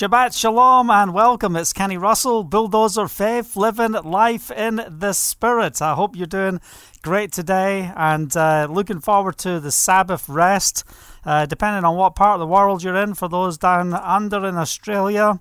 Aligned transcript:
Shabbat 0.00 0.34
Shalom 0.34 0.88
and 0.88 1.12
welcome. 1.12 1.54
It's 1.56 1.74
Kenny 1.74 1.98
Russell, 1.98 2.42
Bulldozer 2.42 3.06
Faith, 3.06 3.54
living 3.54 3.92
life 3.92 4.50
in 4.50 4.80
the 4.88 5.12
Spirit. 5.12 5.82
I 5.82 5.92
hope 5.92 6.16
you're 6.16 6.26
doing 6.26 6.62
great 7.02 7.32
today 7.32 7.92
and 7.94 8.34
uh, 8.34 8.66
looking 8.70 9.00
forward 9.00 9.36
to 9.40 9.60
the 9.60 9.70
Sabbath 9.70 10.26
rest. 10.26 10.84
Uh, 11.22 11.44
depending 11.44 11.84
on 11.84 11.96
what 11.96 12.14
part 12.14 12.36
of 12.36 12.40
the 12.40 12.46
world 12.46 12.82
you're 12.82 12.96
in, 12.96 13.12
for 13.12 13.28
those 13.28 13.58
down 13.58 13.92
under 13.92 14.42
in 14.46 14.56
Australia, 14.56 15.38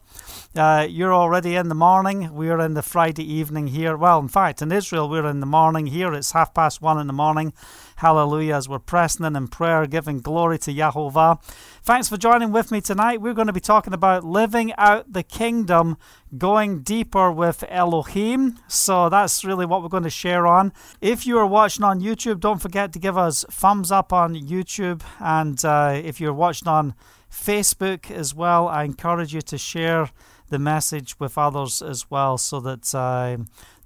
uh, 0.58 0.86
you're 0.90 1.14
already 1.14 1.56
in 1.56 1.70
the 1.70 1.76
morning. 1.76 2.34
We're 2.34 2.60
in 2.60 2.74
the 2.74 2.82
Friday 2.82 3.24
evening 3.24 3.68
here. 3.68 3.96
Well, 3.96 4.20
in 4.20 4.28
fact, 4.28 4.62
in 4.62 4.74
Israel, 4.74 5.08
we're 5.08 5.28
in 5.28 5.40
the 5.40 5.46
morning. 5.46 5.88
Here 5.88 6.14
it's 6.14 6.34
half 6.34 6.54
past 6.54 6.82
one 6.82 7.00
in 7.00 7.08
the 7.08 7.14
morning. 7.14 7.54
Hallelujah, 8.00 8.56
as 8.56 8.70
we're 8.70 8.80
pressing 8.80 9.26
in 9.26 9.36
in 9.36 9.50
prayer, 9.50 9.86
giving 9.86 10.20
glory 10.20 10.58
to 10.60 10.74
Yahovah. 10.74 11.44
Thanks 11.84 12.08
for 12.08 12.16
joining 12.16 12.54
with 12.54 12.72
me 12.72 12.80
tonight. 12.80 13.20
We're 13.20 13.34
going 13.34 13.48
to 13.48 13.54
be 13.54 13.60
talking 13.60 13.92
about 13.92 14.24
living 14.24 14.72
out 14.78 15.12
the 15.12 15.22
kingdom, 15.22 15.98
going 16.38 16.80
deeper 16.80 17.30
with 17.30 17.66
Elohim. 17.68 18.58
So 18.70 19.10
that's 19.10 19.44
really 19.44 19.66
what 19.66 19.82
we're 19.82 19.90
going 19.90 20.04
to 20.04 20.10
share 20.10 20.48
on. 20.48 20.72
If 21.02 21.28
you 21.28 21.38
are 21.40 21.46
watching 21.46 21.84
on 21.84 22.00
YouTube, 22.00 22.40
don't 22.40 22.62
forget 22.62 22.94
to 22.94 23.00
give 23.00 23.18
us 23.18 23.44
thumbs 23.52 23.92
up 23.92 24.14
on 24.14 24.34
YouTube. 24.34 25.02
And 25.20 25.64
uh, 25.66 26.00
if 26.02 26.22
you're 26.22 26.32
watching 26.32 26.70
on 26.70 26.94
Facebook 27.30 28.10
as 28.10 28.34
well, 28.34 28.70
I 28.70 28.86
encourage 28.86 29.34
you 29.34 29.42
to 29.42 29.58
share 29.58 30.10
the 30.48 30.58
message 30.58 31.20
with 31.20 31.38
others 31.38 31.82
as 31.82 32.10
well 32.10 32.38
so 32.38 32.62
that 32.62 32.96
uh, 32.96 33.38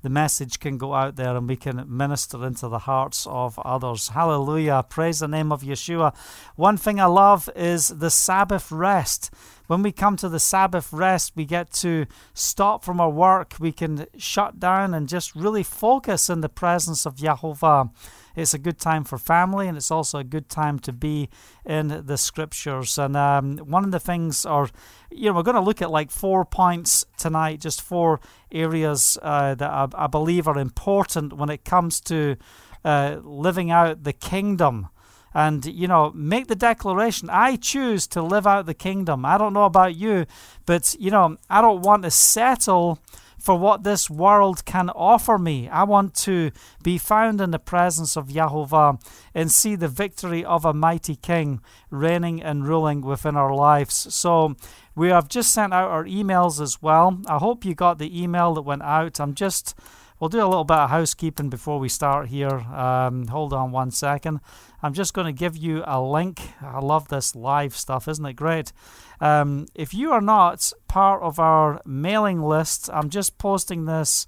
the 0.04 0.10
message 0.10 0.60
can 0.60 0.78
go 0.78 0.94
out 0.94 1.16
there 1.16 1.36
and 1.36 1.48
we 1.48 1.56
can 1.56 1.84
minister 1.88 2.46
into 2.46 2.68
the 2.68 2.80
hearts 2.80 3.26
of 3.26 3.58
others. 3.60 4.10
Hallelujah. 4.10 4.86
Praise 4.88 5.20
the 5.20 5.28
name 5.28 5.52
of 5.52 5.62
Yeshua. 5.62 6.14
One 6.56 6.78
thing 6.78 7.00
I 7.00 7.06
love 7.06 7.50
is 7.56 7.88
the 7.88 8.12
Sabbath 8.12 8.72
rest. 8.72 9.32
When 9.68 9.82
we 9.82 9.92
come 9.92 10.18
to 10.18 10.28
the 10.28 10.40
Sabbath 10.40 10.92
rest, 10.92 11.34
we 11.36 11.46
get 11.46 11.72
to 11.74 12.06
stop 12.34 12.84
from 12.84 13.00
our 13.00 13.10
work. 13.10 13.56
We 13.60 13.72
can 13.72 14.08
shut 14.18 14.60
down 14.60 14.94
and 14.94 15.08
just 15.08 15.36
really 15.36 15.64
focus 15.64 16.30
in 16.30 16.42
the 16.42 16.50
presence 16.50 17.06
of 17.06 17.16
Yahovah. 17.16 17.92
It's 18.36 18.54
a 18.54 18.60
good 18.60 18.80
time 18.80 19.04
for 19.04 19.18
family, 19.18 19.68
and 19.68 19.78
it's 19.78 19.92
also 19.92 20.18
a 20.20 20.24
good 20.24 20.50
time 20.50 20.80
to 20.80 20.92
be 20.92 21.30
in 21.66 22.04
the 22.06 22.18
scriptures. 22.18 22.98
And 22.98 23.16
um, 23.16 23.58
one 23.58 23.86
of 23.86 23.92
the 23.92 24.00
things, 24.00 24.46
or 24.46 24.70
you 25.12 25.30
know, 25.30 25.36
we're 25.36 25.44
going 25.44 25.56
to 25.56 25.62
look 25.62 25.82
at 25.82 25.92
like 25.92 26.12
four 26.12 26.44
points 26.44 27.06
tonight, 27.18 27.62
just 27.62 27.82
four 27.82 28.20
areas 28.52 29.18
uh, 29.22 29.56
that 29.56 29.70
I, 29.70 29.88
I, 29.94 30.08
believe 30.08 30.48
are 30.48 30.58
important 30.58 31.34
when 31.34 31.50
it 31.50 31.64
comes 31.64 32.02
to 32.02 32.36
uh, 32.84 33.18
living 33.24 33.70
out 33.72 34.04
the 34.04 34.14
kingdom. 34.14 34.90
And, 35.34 35.66
you 35.66 35.88
know, 35.88 36.12
make 36.14 36.48
the 36.48 36.56
declaration 36.56 37.30
I 37.30 37.56
choose 37.56 38.08
to 38.08 38.22
live 38.22 38.46
out 38.46 38.66
the 38.66 38.74
kingdom. 38.74 39.26
I 39.26 39.38
don't 39.38 39.54
know 39.54 39.66
about 39.66 39.96
you, 39.96 40.26
but, 40.66 40.96
you 41.00 41.12
know, 41.12 41.38
I 41.50 41.62
don't 41.62 41.82
want 41.82 42.04
to 42.04 42.12
settle 42.12 43.00
for 43.44 43.60
what 43.60 43.84
this 43.84 44.10
world 44.10 44.64
can 44.64 44.90
offer 44.92 45.38
me. 45.38 45.68
I 45.68 45.84
want 45.84 46.14
to 46.16 46.52
be 46.82 46.98
found 46.98 47.42
in 47.42 47.52
the 47.52 47.60
presence 47.60 48.16
of 48.16 48.30
Yahovah 48.30 49.02
and 49.36 49.52
see 49.52 49.76
the 49.76 49.90
victory 49.90 50.46
of 50.46 50.64
a 50.64 50.74
mighty 50.74 51.18
king 51.18 51.60
reigning 51.90 52.42
and 52.42 52.66
ruling 52.66 53.02
within 53.02 53.36
our 53.36 53.54
lives. 53.54 54.14
So 54.14 54.56
we 54.96 55.10
have 55.10 55.28
just 55.28 55.52
sent 55.52 55.74
out 55.74 55.92
our 55.92 56.06
emails 56.06 56.62
as 56.62 56.82
well. 56.82 57.20
I 57.28 57.38
hope 57.38 57.66
you 57.66 57.76
got 57.76 57.98
the 57.98 58.22
email 58.22 58.54
that 58.54 58.62
went 58.62 58.84
out. 58.84 59.20
I'm 59.20 59.34
just 59.34 59.76
We'll 60.24 60.30
do 60.30 60.40
a 60.40 60.48
little 60.48 60.64
bit 60.64 60.78
of 60.78 60.90
housekeeping 60.90 61.50
before 61.50 61.80
we 61.80 61.90
start 61.90 62.30
here. 62.30 62.48
Um, 62.48 63.28
hold 63.28 63.52
on 63.52 63.74
one 63.74 63.92
second. 63.92 64.40
I'm 64.82 64.94
just 64.94 65.14
going 65.14 65.28
to 65.28 65.38
give 65.38 65.58
you 65.58 65.84
a 65.86 66.02
link. 66.02 66.40
I 66.62 66.80
love 66.80 67.10
this 67.10 67.36
live 67.36 67.76
stuff, 67.76 68.08
isn't 68.08 68.26
it 68.26 68.38
great? 68.38 68.72
Um, 69.20 69.66
if 69.76 69.94
you 69.94 70.14
are 70.14 70.22
not 70.22 70.72
part 70.88 71.22
of 71.24 71.40
our 71.40 71.82
mailing 71.86 72.42
list, 72.42 72.90
I'm 72.94 73.10
just 73.10 73.38
posting 73.38 73.84
this 73.84 74.26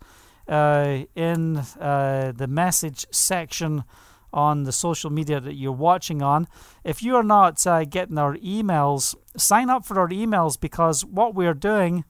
uh, 0.49 1.03
in 1.16 1.59
uh, 1.79 2.33
the 2.35 2.47
message 2.47 3.05
section 3.11 3.85
on 4.33 4.63
the 4.63 4.73
social 4.73 5.09
media 5.09 5.39
that 5.39 5.55
you're 5.55 5.72
watching 5.72 6.22
on. 6.22 6.50
If 6.84 7.03
you 7.03 7.16
are 7.16 7.23
not 7.23 7.66
uh, 7.66 7.85
getting 7.85 8.17
our 8.17 8.35
emails, 8.39 9.16
sign 9.38 9.69
up 9.69 9.85
for 9.85 9.97
our 9.97 10.09
emails 10.09 10.59
because 10.59 11.05
what 11.05 11.34
we're 11.34 11.53
doing 11.53 12.03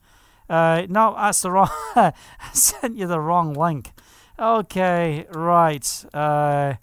uh, 0.48 0.86
no, 0.88 1.14
that's 1.16 1.42
the 1.42 1.50
wrong. 1.50 1.70
I 1.96 2.12
sent 2.52 2.96
you 2.96 3.06
the 3.06 3.20
wrong 3.20 3.54
link. 3.54 3.92
Okay, 4.38 5.26
right. 5.32 6.04
Uh, 6.12 6.74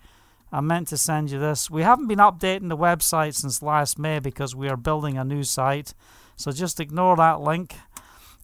I 0.52 0.62
meant 0.62 0.88
to 0.90 0.98
send 0.98 1.32
you 1.32 1.40
this. 1.40 1.70
We 1.70 1.84
haven't 1.84 2.08
been 2.08 2.20
updating 2.20 2.70
the 2.70 2.78
website 2.78 3.36
since 3.36 3.62
last 3.62 3.98
May 3.98 4.20
because 4.20 4.56
we 4.56 4.70
are 4.70 4.78
building 4.78 5.18
a 5.18 5.24
new 5.24 5.44
site. 5.44 5.94
So 6.36 6.52
just 6.52 6.80
ignore 6.80 7.16
that 7.18 7.42
link. 7.42 7.76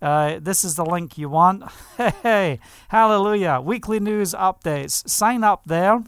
Uh, 0.02 0.40
this 0.42 0.64
is 0.64 0.76
the 0.76 0.86
link 0.86 1.18
you 1.18 1.30
want. 1.30 1.64
Hey, 2.24 2.60
hallelujah. 2.88 3.62
Weekly 3.64 4.00
news 4.00 4.34
updates. 4.34 5.08
Sign 5.10 5.44
up 5.44 5.64
there. 5.66 6.04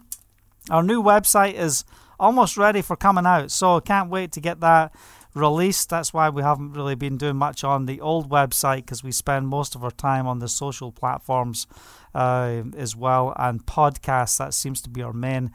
Our 0.69 0.83
new 0.83 1.03
website 1.03 1.55
is 1.55 1.83
almost 2.19 2.55
ready 2.55 2.81
for 2.81 2.95
coming 2.95 3.25
out. 3.25 3.51
So 3.51 3.79
can't 3.81 4.09
wait 4.09 4.31
to 4.33 4.39
get 4.39 4.59
that 4.61 4.93
released. 5.34 5.90
That's 5.90 6.14
why 6.14 6.30
we 6.30 6.42
haven't 6.42 6.74
really 6.74 6.96
been 6.96 7.18
doing 7.18 7.38
much 7.38 7.64
on 7.64 7.86
the 7.86 8.02
old 8.02 8.30
website 8.30 8.78
because 8.78 9.03
we 9.03 9.12
spend 9.12 9.47
most 9.47 9.75
of 9.75 9.84
our 9.84 9.92
time 9.92 10.28
on 10.28 10.40
the 10.40 10.47
social 10.47 10.92
platforms 10.92 11.68
uh, 12.14 12.64
as 12.75 12.96
well 12.96 13.34
and 13.38 13.66
podcasts. 13.66 14.38
That 14.38 14.53
seems 14.53 14.81
to 14.81 14.90
be 14.90 15.02
our 15.02 15.14
main 15.14 15.52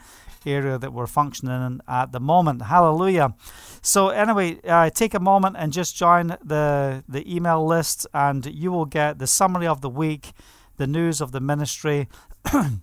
area 0.47 0.79
that 0.79 0.93
we're 0.93 1.07
functioning 1.07 1.61
in 1.61 1.83
at 1.89 2.13
the 2.13 2.21
moment. 2.21 2.63
Hallelujah. 2.63 3.35
So 3.83 4.09
anyway, 4.09 4.61
uh, 4.65 4.91
take 4.91 5.15
a 5.15 5.21
moment 5.21 5.57
and 5.59 5.73
just 5.73 5.97
join 5.97 6.37
the 6.43 7.05
the 7.09 7.35
email 7.35 7.67
list, 7.67 8.07
and 8.15 8.47
you 8.47 8.73
will 8.73 8.87
get 8.87 9.19
the 9.19 9.27
summary 9.27 9.67
of 9.67 9.81
the 9.81 9.91
week, 9.91 10.33
the 10.77 10.87
news 10.87 11.21
of 11.21 11.33
the 11.33 11.41
ministry. 11.41 12.09
and 12.53 12.81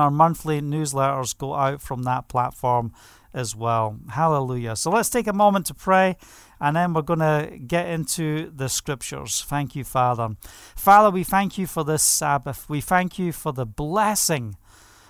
our 0.00 0.10
monthly 0.10 0.60
newsletters 0.60 1.36
go 1.36 1.54
out 1.54 1.80
from 1.82 2.04
that 2.04 2.28
platform 2.28 2.92
as 3.36 3.54
well. 3.54 3.98
Hallelujah. 4.10 4.74
So 4.74 4.90
let's 4.90 5.10
take 5.10 5.26
a 5.26 5.32
moment 5.32 5.66
to 5.66 5.74
pray 5.74 6.16
and 6.60 6.74
then 6.74 6.94
we're 6.94 7.02
going 7.02 7.18
to 7.20 7.58
get 7.64 7.86
into 7.86 8.50
the 8.50 8.68
scriptures. 8.68 9.44
Thank 9.46 9.76
you, 9.76 9.84
Father. 9.84 10.36
Father, 10.74 11.10
we 11.10 11.22
thank 11.22 11.58
you 11.58 11.66
for 11.66 11.84
this 11.84 12.02
Sabbath. 12.02 12.68
We 12.68 12.80
thank 12.80 13.18
you 13.18 13.32
for 13.32 13.52
the 13.52 13.66
blessing 13.66 14.56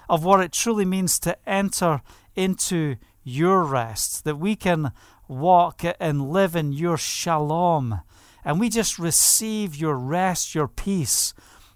of 0.09 0.25
what 0.25 0.41
it 0.41 0.53
truly 0.53 0.85
means 0.85 1.19
to 1.21 1.39
enter 1.49 2.03
into 2.35 2.97
your 3.23 3.65
rest, 3.65 4.25
that 4.25 4.39
we 4.39 4.57
can 4.57 4.93
walk 5.29 5.83
and 5.99 6.31
live 6.31 6.55
in 6.55 6.73
your 6.73 6.97
shalom. 6.97 8.01
And 8.45 8.61
we 8.61 8.69
just 8.69 8.99
receive 8.99 9.75
your 9.75 9.97
rest, 9.97 10.55
your 10.55 10.69
peace 10.69 11.33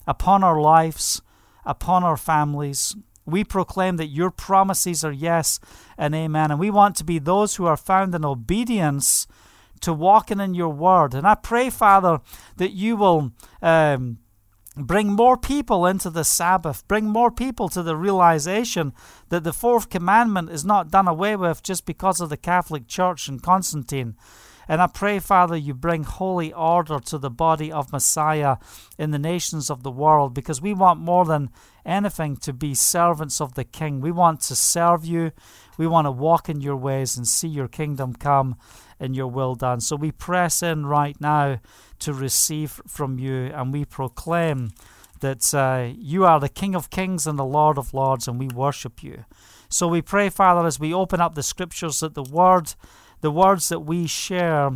upon 0.07 0.45
our 0.45 0.61
lives, 0.61 1.23
upon 1.65 2.05
our 2.05 2.17
families, 2.17 2.97
we 3.33 3.45
proclaim 3.45 3.97
that 3.97 4.07
your 4.07 4.31
promises 4.31 5.05
are 5.05 5.13
yes 5.13 5.61
and 5.97 6.15
amen. 6.15 6.51
And 6.51 6.61
we 6.61 6.71
want 6.71 6.97
to 6.97 7.05
be 7.05 7.19
those 7.19 7.57
who 7.57 7.67
are 7.67 7.77
found 7.77 8.15
in 8.15 8.25
obedience 8.25 9.27
to 9.81 9.93
walking 9.93 10.41
in 10.41 10.55
your 10.55 10.69
word. 10.69 11.15
And 11.15 11.27
I 11.27 11.35
pray, 11.35 11.71
Father, 11.71 12.21
that 12.57 12.73
you 12.73 12.97
will. 12.97 13.33
Um, 13.63 14.19
bring 14.77 15.09
more 15.09 15.37
people 15.37 15.85
into 15.85 16.09
the 16.11 16.25
Sabbath, 16.25 16.87
bring 16.87 17.07
more 17.07 17.31
people 17.31 17.69
to 17.69 17.83
the 17.83 17.97
realization 17.97 18.93
that 19.29 19.45
the 19.45 19.53
fourth 19.53 19.91
commandment 19.91 20.49
is 20.49 20.65
not 20.65 20.91
done 20.91 21.09
away 21.09 21.37
with 21.37 21.63
just 21.63 21.85
because 21.85 22.21
of 22.21 22.31
the 22.31 22.37
Catholic 22.37 22.87
Church 22.87 23.29
and 23.29 23.43
Constantine. 23.43 24.17
And 24.71 24.81
I 24.81 24.87
pray, 24.87 25.19
Father, 25.19 25.57
you 25.57 25.75
bring 25.75 26.05
holy 26.05 26.53
order 26.53 27.01
to 27.01 27.19
the 27.19 27.29
body 27.29 27.73
of 27.73 27.91
Messiah 27.91 28.57
in 28.97 29.11
the 29.11 29.19
nations 29.19 29.69
of 29.69 29.83
the 29.83 29.91
world 29.91 30.33
because 30.33 30.63
we 30.63 30.75
want 30.75 31.01
more 31.01 31.25
than 31.25 31.51
anything 31.85 32.37
to 32.37 32.53
be 32.53 32.75
servants 32.75 33.41
of 33.41 33.55
the 33.55 33.65
King. 33.65 34.01
We 34.01 34.13
want 34.13 34.43
to 34.43 34.55
serve 34.55 35.05
you. 35.05 35.33
We 35.77 35.89
want 35.89 36.07
to 36.07 36.13
walk 36.13 36.49
in 36.49 36.61
your 36.61 36.77
ways 36.77 37.17
and 37.17 37.27
see 37.27 37.49
your 37.49 37.67
kingdom 37.67 38.15
come 38.15 38.55
and 39.01 39.17
your 39.17 39.27
will 39.27 39.57
done. 39.57 39.81
So 39.81 39.97
we 39.97 40.13
press 40.13 40.63
in 40.63 40.87
right 40.87 41.21
now 41.21 41.59
to 41.99 42.15
receive 42.15 42.81
from 42.87 43.19
you 43.19 43.47
and 43.53 43.73
we 43.73 43.85
proclaim 43.85 44.71
that 45.19 45.53
uh, 45.53 45.93
you 45.99 46.25
are 46.25 46.39
the 46.39 46.49
King 46.49 46.77
of 46.77 46.91
kings 46.91 47.27
and 47.27 47.37
the 47.37 47.45
Lord 47.45 47.77
of 47.77 47.93
lords, 47.93 48.29
and 48.29 48.39
we 48.39 48.47
worship 48.47 49.03
you. 49.03 49.25
So 49.69 49.89
we 49.89 50.01
pray, 50.01 50.31
Father, 50.31 50.65
as 50.65 50.81
we 50.81 50.95
open 50.95 51.21
up 51.21 51.35
the 51.35 51.43
scriptures, 51.43 52.01
that 52.01 52.15
the 52.15 52.23
word, 52.23 52.75
the 53.21 53.31
words 53.31 53.69
that 53.69 53.81
we 53.81 54.07
share, 54.07 54.71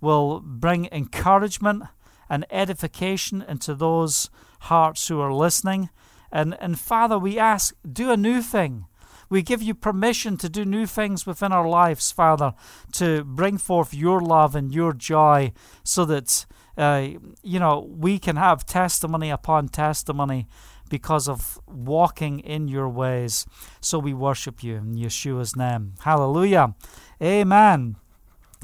will 0.00 0.40
bring 0.40 0.88
encouragement 0.90 1.84
and 2.28 2.46
edification 2.50 3.42
into 3.46 3.74
those 3.74 4.30
hearts 4.60 5.08
who 5.08 5.20
are 5.20 5.32
listening. 5.32 5.90
And, 6.32 6.56
and 6.60 6.78
Father, 6.78 7.18
we 7.18 7.38
ask, 7.38 7.74
do 7.90 8.10
a 8.10 8.16
new 8.16 8.40
thing. 8.40 8.86
We 9.28 9.42
give 9.42 9.62
you 9.62 9.74
permission 9.74 10.36
to 10.38 10.48
do 10.48 10.64
new 10.64 10.86
things 10.86 11.26
within 11.26 11.52
our 11.52 11.68
lives, 11.68 12.10
Father, 12.10 12.54
to 12.92 13.24
bring 13.24 13.58
forth 13.58 13.94
your 13.94 14.20
love 14.20 14.56
and 14.56 14.74
your 14.74 14.92
joy 14.92 15.52
so 15.84 16.04
that, 16.06 16.46
uh, 16.76 17.08
you 17.42 17.60
know, 17.60 17.88
we 17.88 18.18
can 18.18 18.36
have 18.36 18.66
testimony 18.66 19.30
upon 19.30 19.68
testimony 19.68 20.48
because 20.90 21.26
of 21.26 21.58
walking 21.66 22.40
in 22.40 22.68
your 22.68 22.88
ways. 22.88 23.46
So 23.80 23.98
we 23.98 24.12
worship 24.12 24.62
you 24.62 24.76
in 24.76 24.96
Yeshua's 24.96 25.56
name. 25.56 25.94
Hallelujah. 26.00 26.74
Amen. 27.22 27.96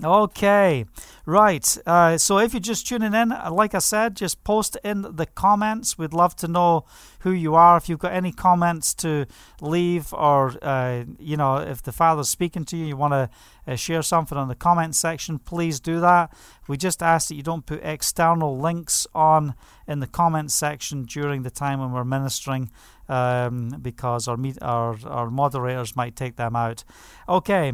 Okay, 0.04 0.84
right. 1.26 1.76
Uh, 1.84 2.16
so 2.16 2.38
if 2.38 2.54
you're 2.54 2.60
just 2.60 2.86
tuning 2.86 3.12
in, 3.12 3.32
uh, 3.32 3.50
like 3.52 3.74
I 3.74 3.80
said, 3.80 4.16
just 4.16 4.42
post 4.44 4.78
in 4.82 5.02
the 5.02 5.26
comments. 5.26 5.98
We'd 5.98 6.14
love 6.14 6.34
to 6.36 6.48
know 6.48 6.86
who 7.20 7.32
you 7.32 7.54
are. 7.54 7.76
If 7.76 7.88
you've 7.88 7.98
got 7.98 8.12
any 8.12 8.32
comments 8.32 8.94
to 8.94 9.26
leave, 9.60 10.14
or 10.14 10.54
uh, 10.62 11.04
you 11.18 11.36
know, 11.36 11.56
if 11.56 11.82
the 11.82 11.92
Father's 11.92 12.28
speaking 12.28 12.64
to 12.66 12.76
you, 12.76 12.86
you 12.86 12.96
want 12.96 13.12
to 13.12 13.28
uh, 13.66 13.74
share 13.74 14.02
something 14.02 14.38
in 14.38 14.48
the 14.48 14.54
comment 14.54 14.94
section, 14.94 15.38
please 15.38 15.80
do 15.80 16.00
that. 16.00 16.32
We 16.68 16.76
just 16.76 17.02
ask 17.02 17.28
that 17.28 17.34
you 17.34 17.42
don't 17.42 17.66
put 17.66 17.80
external 17.82 18.58
links 18.58 19.06
on 19.14 19.54
in 19.86 19.98
the 20.00 20.06
comment 20.06 20.52
section 20.52 21.02
during 21.04 21.42
the 21.42 21.50
time 21.50 21.80
when 21.80 21.92
we're 21.92 22.04
ministering. 22.04 22.70
Um, 23.08 23.68
because 23.80 24.26
our, 24.26 24.36
meet, 24.36 24.60
our 24.62 24.96
our 25.04 25.30
moderators 25.30 25.94
might 25.94 26.16
take 26.16 26.34
them 26.34 26.56
out. 26.56 26.82
Okay, 27.28 27.72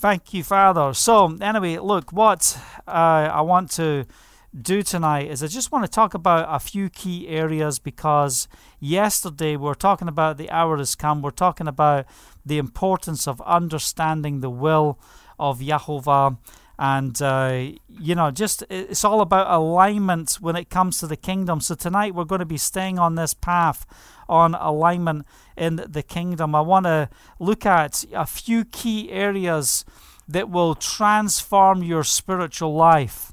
Thank 0.00 0.32
you, 0.32 0.44
Father. 0.44 0.94
So, 0.94 1.36
anyway, 1.40 1.78
look, 1.78 2.12
what 2.12 2.56
uh, 2.86 2.90
I 3.32 3.40
want 3.40 3.72
to 3.72 4.06
do 4.54 4.84
tonight 4.84 5.28
is 5.28 5.42
I 5.42 5.48
just 5.48 5.72
want 5.72 5.84
to 5.86 5.90
talk 5.90 6.14
about 6.14 6.46
a 6.48 6.60
few 6.60 6.88
key 6.88 7.26
areas 7.26 7.80
because 7.80 8.46
yesterday 8.78 9.56
we 9.56 9.68
are 9.68 9.74
talking 9.74 10.06
about 10.06 10.36
the 10.36 10.50
hour 10.50 10.76
has 10.76 10.94
come. 10.94 11.20
We're 11.20 11.32
talking 11.32 11.66
about 11.66 12.06
the 12.46 12.58
importance 12.58 13.26
of 13.26 13.40
understanding 13.40 14.40
the 14.40 14.50
will 14.50 15.00
of 15.36 15.58
Yahovah. 15.58 16.38
And, 16.78 17.20
uh, 17.20 17.70
you 17.88 18.14
know, 18.14 18.30
just 18.30 18.62
it's 18.70 19.04
all 19.04 19.20
about 19.20 19.50
alignment 19.50 20.34
when 20.34 20.54
it 20.54 20.70
comes 20.70 20.98
to 20.98 21.08
the 21.08 21.16
kingdom. 21.16 21.60
So 21.60 21.74
tonight 21.74 22.14
we're 22.14 22.24
going 22.24 22.38
to 22.38 22.46
be 22.46 22.56
staying 22.56 23.00
on 23.00 23.16
this 23.16 23.34
path 23.34 23.84
on 24.28 24.54
alignment 24.54 25.26
in 25.56 25.76
the 25.76 26.02
kingdom. 26.02 26.54
I 26.54 26.60
want 26.60 26.86
to 26.86 27.08
look 27.38 27.66
at 27.66 28.04
a 28.12 28.26
few 28.26 28.64
key 28.64 29.10
areas 29.10 29.84
that 30.28 30.50
will 30.50 30.74
transform 30.74 31.82
your 31.82 32.04
spiritual 32.04 32.74
life. 32.74 33.32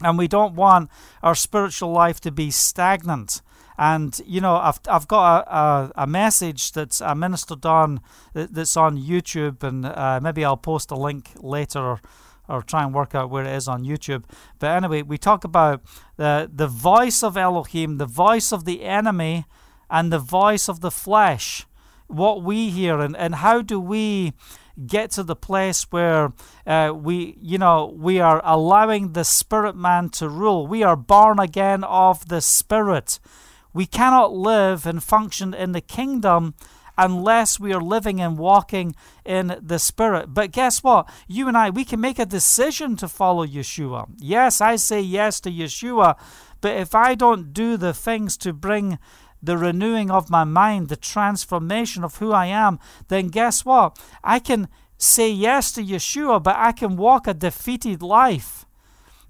And 0.00 0.16
we 0.16 0.28
don't 0.28 0.54
want 0.54 0.90
our 1.22 1.34
spiritual 1.34 1.92
life 1.92 2.20
to 2.20 2.30
be 2.30 2.50
stagnant. 2.50 3.42
And 3.78 4.20
you 4.26 4.40
know, 4.40 4.56
I've 4.56 4.80
I've 4.86 5.08
got 5.08 5.46
a, 5.46 5.56
a, 5.56 5.92
a 6.04 6.06
message 6.06 6.72
that's 6.72 7.00
a 7.00 7.14
ministered 7.14 7.64
on 7.64 8.00
that's 8.34 8.76
on 8.76 8.98
YouTube, 8.98 9.62
and 9.62 9.86
uh, 9.86 10.20
maybe 10.22 10.44
I'll 10.44 10.56
post 10.56 10.90
a 10.90 10.96
link 10.96 11.30
later 11.40 11.80
or, 11.80 12.00
or 12.48 12.62
try 12.62 12.84
and 12.84 12.94
work 12.94 13.14
out 13.14 13.30
where 13.30 13.44
it 13.44 13.56
is 13.56 13.68
on 13.68 13.84
YouTube. 13.84 14.24
But 14.58 14.70
anyway, 14.70 15.02
we 15.02 15.18
talk 15.18 15.44
about 15.44 15.82
the 16.16 16.50
the 16.52 16.68
voice 16.68 17.22
of 17.22 17.36
Elohim, 17.36 17.96
the 17.98 18.06
voice 18.06 18.52
of 18.52 18.64
the 18.64 18.82
enemy, 18.82 19.46
and 19.92 20.10
the 20.10 20.18
voice 20.18 20.68
of 20.68 20.80
the 20.80 20.90
flesh, 20.90 21.66
what 22.08 22.42
we 22.42 22.70
hear, 22.70 22.98
and, 22.98 23.16
and 23.16 23.36
how 23.36 23.60
do 23.60 23.78
we 23.78 24.32
get 24.86 25.10
to 25.12 25.22
the 25.22 25.36
place 25.36 25.82
where 25.92 26.32
uh, 26.66 26.92
we, 26.96 27.36
you 27.40 27.58
know, 27.58 27.94
we 27.94 28.18
are 28.18 28.40
allowing 28.42 29.12
the 29.12 29.24
spirit 29.24 29.76
man 29.76 30.08
to 30.08 30.28
rule. 30.30 30.66
We 30.66 30.82
are 30.82 30.96
born 30.96 31.38
again 31.38 31.84
of 31.84 32.28
the 32.28 32.40
spirit. 32.40 33.20
We 33.74 33.84
cannot 33.84 34.32
live 34.32 34.86
and 34.86 35.02
function 35.02 35.52
in 35.52 35.72
the 35.72 35.82
kingdom 35.82 36.54
unless 36.98 37.58
we 37.58 37.72
are 37.72 37.80
living 37.80 38.20
and 38.20 38.38
walking 38.38 38.94
in 39.24 39.58
the 39.60 39.78
Spirit. 39.78 40.34
But 40.34 40.52
guess 40.52 40.82
what? 40.82 41.08
You 41.26 41.48
and 41.48 41.56
I, 41.56 41.70
we 41.70 41.84
can 41.84 42.00
make 42.00 42.18
a 42.18 42.26
decision 42.26 42.96
to 42.96 43.08
follow 43.08 43.46
Yeshua. 43.46 44.08
Yes, 44.18 44.60
I 44.60 44.76
say 44.76 45.00
yes 45.00 45.40
to 45.40 45.50
Yeshua, 45.50 46.16
but 46.60 46.76
if 46.76 46.94
I 46.94 47.14
don't 47.14 47.52
do 47.52 47.76
the 47.76 47.94
things 47.94 48.36
to 48.38 48.52
bring 48.52 48.98
the 49.42 49.58
renewing 49.58 50.10
of 50.10 50.30
my 50.30 50.44
mind, 50.44 50.88
the 50.88 50.96
transformation 50.96 52.04
of 52.04 52.16
who 52.16 52.32
I 52.32 52.46
am, 52.46 52.78
then 53.08 53.28
guess 53.28 53.64
what? 53.64 53.98
I 54.22 54.38
can 54.38 54.68
say 54.96 55.30
yes 55.30 55.72
to 55.72 55.82
Yeshua, 55.82 56.42
but 56.42 56.56
I 56.56 56.72
can 56.72 56.96
walk 56.96 57.26
a 57.26 57.34
defeated 57.34 58.02
life. 58.02 58.66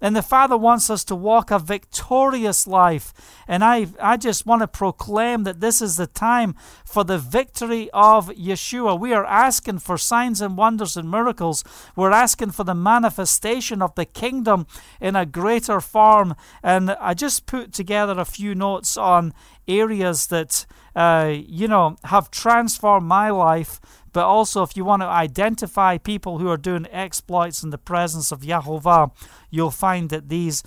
And 0.03 0.17
the 0.17 0.21
Father 0.21 0.57
wants 0.57 0.91
us 0.91 1.05
to 1.05 1.15
walk 1.15 1.53
a 1.53 1.61
victorious 1.61 2.67
life. 2.67 3.15
And 3.47 3.63
I, 3.63 3.87
I 4.01 4.17
just 4.17 4.45
want 4.45 4.61
to 4.61 4.67
proclaim 4.67 5.45
that 5.45 5.61
this 5.61 5.81
is 5.81 5.97
the 5.97 6.09
time 6.09 6.57
for 6.85 7.05
the 7.05 7.19
victory 7.19 7.89
of 7.93 8.29
Yeshua. 8.31 8.99
We 8.99 9.15
are 9.15 9.25
asking 9.25 9.79
for 9.79 9.97
signs 9.97 10.41
and 10.41 10.57
wonders 10.57 10.97
and 10.97 11.09
miracles. 11.09 11.63
We're 11.95 12.11
asking 12.11 12.51
for 12.51 12.65
the 12.65 12.75
manifestation 12.75 13.81
of 13.81 13.95
the 13.95 14.05
kingdom 14.05 14.67
in 15.01 15.15
a 15.15 15.25
greater 15.25 15.81
form. 15.81 16.35
And 16.65 16.91
I 16.91 17.15
just 17.15 17.47
put 17.47 17.73
together 17.73 18.19
a 18.19 18.25
few 18.25 18.57
notes 18.57 18.97
on 18.97 19.33
areas 19.69 20.27
that, 20.27 20.67
uh, 20.97 21.33
you 21.33 21.69
know, 21.69 21.97
have 22.05 22.29
transformed 22.33 23.07
my 23.07 23.31
life 23.31 23.81
but 24.13 24.25
also 24.25 24.63
if 24.63 24.77
you 24.77 24.85
want 24.85 25.03
to 25.03 25.07
identify 25.07 25.99
people 25.99 26.39
who 26.39 26.49
are 26.49 26.57
doing 26.57 26.87
exploits 26.91 27.63
in 27.63 27.71
the 27.71 27.79
presence 27.79 28.33
of 28.33 28.41
Yahovah, 28.41 29.11
you'll 29.51 29.71
find 29.71 30.11
that 30.11 30.29
these 30.29 30.63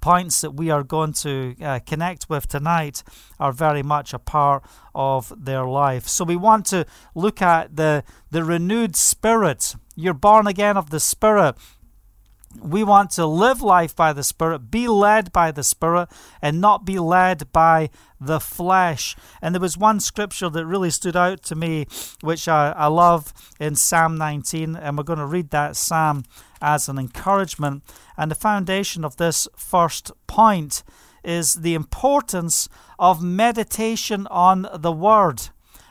points 0.00 0.40
that 0.40 0.52
we 0.52 0.70
are 0.70 0.82
going 0.82 1.12
to 1.12 1.54
uh, 1.62 1.78
connect 1.86 2.28
with 2.28 2.48
tonight 2.48 3.02
are 3.38 3.52
very 3.52 3.82
much 3.82 4.14
a 4.14 4.18
part 4.18 4.64
of 4.94 5.32
their 5.36 5.64
life. 5.64 6.08
So 6.08 6.24
we 6.24 6.36
want 6.36 6.66
to 6.66 6.86
look 7.14 7.42
at 7.42 7.76
the 7.76 8.04
the 8.30 8.44
renewed 8.44 8.96
spirit. 8.96 9.74
You're 9.96 10.14
born 10.14 10.46
again 10.46 10.76
of 10.76 10.90
the 10.90 11.00
spirit. 11.00 11.56
We 12.58 12.82
want 12.82 13.10
to 13.12 13.26
live 13.26 13.62
life 13.62 13.94
by 13.94 14.12
the 14.12 14.24
Spirit, 14.24 14.70
be 14.70 14.88
led 14.88 15.32
by 15.32 15.52
the 15.52 15.62
Spirit, 15.62 16.08
and 16.42 16.60
not 16.60 16.84
be 16.84 16.98
led 16.98 17.52
by 17.52 17.90
the 18.20 18.40
flesh. 18.40 19.16
And 19.40 19.54
there 19.54 19.60
was 19.60 19.78
one 19.78 20.00
scripture 20.00 20.50
that 20.50 20.66
really 20.66 20.90
stood 20.90 21.16
out 21.16 21.42
to 21.44 21.54
me, 21.54 21.86
which 22.22 22.48
I, 22.48 22.72
I 22.72 22.88
love 22.88 23.32
in 23.60 23.76
Psalm 23.76 24.18
19, 24.18 24.74
and 24.74 24.98
we're 24.98 25.04
going 25.04 25.20
to 25.20 25.26
read 25.26 25.50
that 25.50 25.76
Psalm 25.76 26.24
as 26.60 26.88
an 26.88 26.98
encouragement. 26.98 27.84
And 28.16 28.30
the 28.30 28.36
foundation 28.36 29.04
of 29.04 29.16
this 29.16 29.46
first 29.56 30.10
point 30.26 30.82
is 31.22 31.54
the 31.54 31.74
importance 31.74 32.68
of 32.98 33.22
meditation 33.22 34.26
on 34.28 34.66
the 34.74 34.92
Word. 34.92 35.48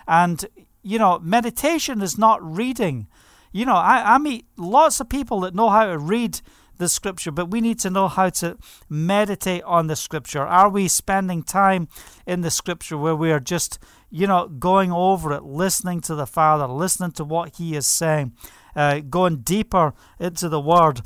And, 0.07 0.45
you 0.83 0.99
know, 0.99 1.19
meditation 1.19 2.01
is 2.01 2.17
not 2.17 2.43
reading. 2.43 3.07
You 3.51 3.65
know, 3.65 3.75
I, 3.75 4.15
I 4.15 4.17
meet 4.17 4.45
lots 4.57 4.99
of 4.99 5.09
people 5.09 5.41
that 5.41 5.55
know 5.55 5.69
how 5.69 5.85
to 5.85 5.97
read 5.97 6.41
the 6.79 6.89
scripture, 6.89 7.31
but 7.31 7.51
we 7.51 7.61
need 7.61 7.77
to 7.79 7.89
know 7.89 8.07
how 8.07 8.29
to 8.29 8.57
meditate 8.89 9.61
on 9.63 9.87
the 9.87 9.95
scripture. 9.95 10.41
Are 10.41 10.69
we 10.69 10.87
spending 10.87 11.43
time 11.43 11.89
in 12.25 12.41
the 12.41 12.49
scripture 12.49 12.97
where 12.97 13.15
we 13.15 13.31
are 13.31 13.39
just, 13.39 13.77
you 14.09 14.25
know, 14.25 14.47
going 14.47 14.91
over 14.91 15.33
it, 15.33 15.43
listening 15.43 15.99
to 16.01 16.15
the 16.15 16.25
Father, 16.25 16.67
listening 16.67 17.11
to 17.13 17.23
what 17.23 17.57
He 17.57 17.75
is 17.75 17.85
saying, 17.85 18.33
uh, 18.75 19.01
going 19.01 19.37
deeper 19.37 19.93
into 20.19 20.47
the 20.47 20.61
Word 20.61 21.01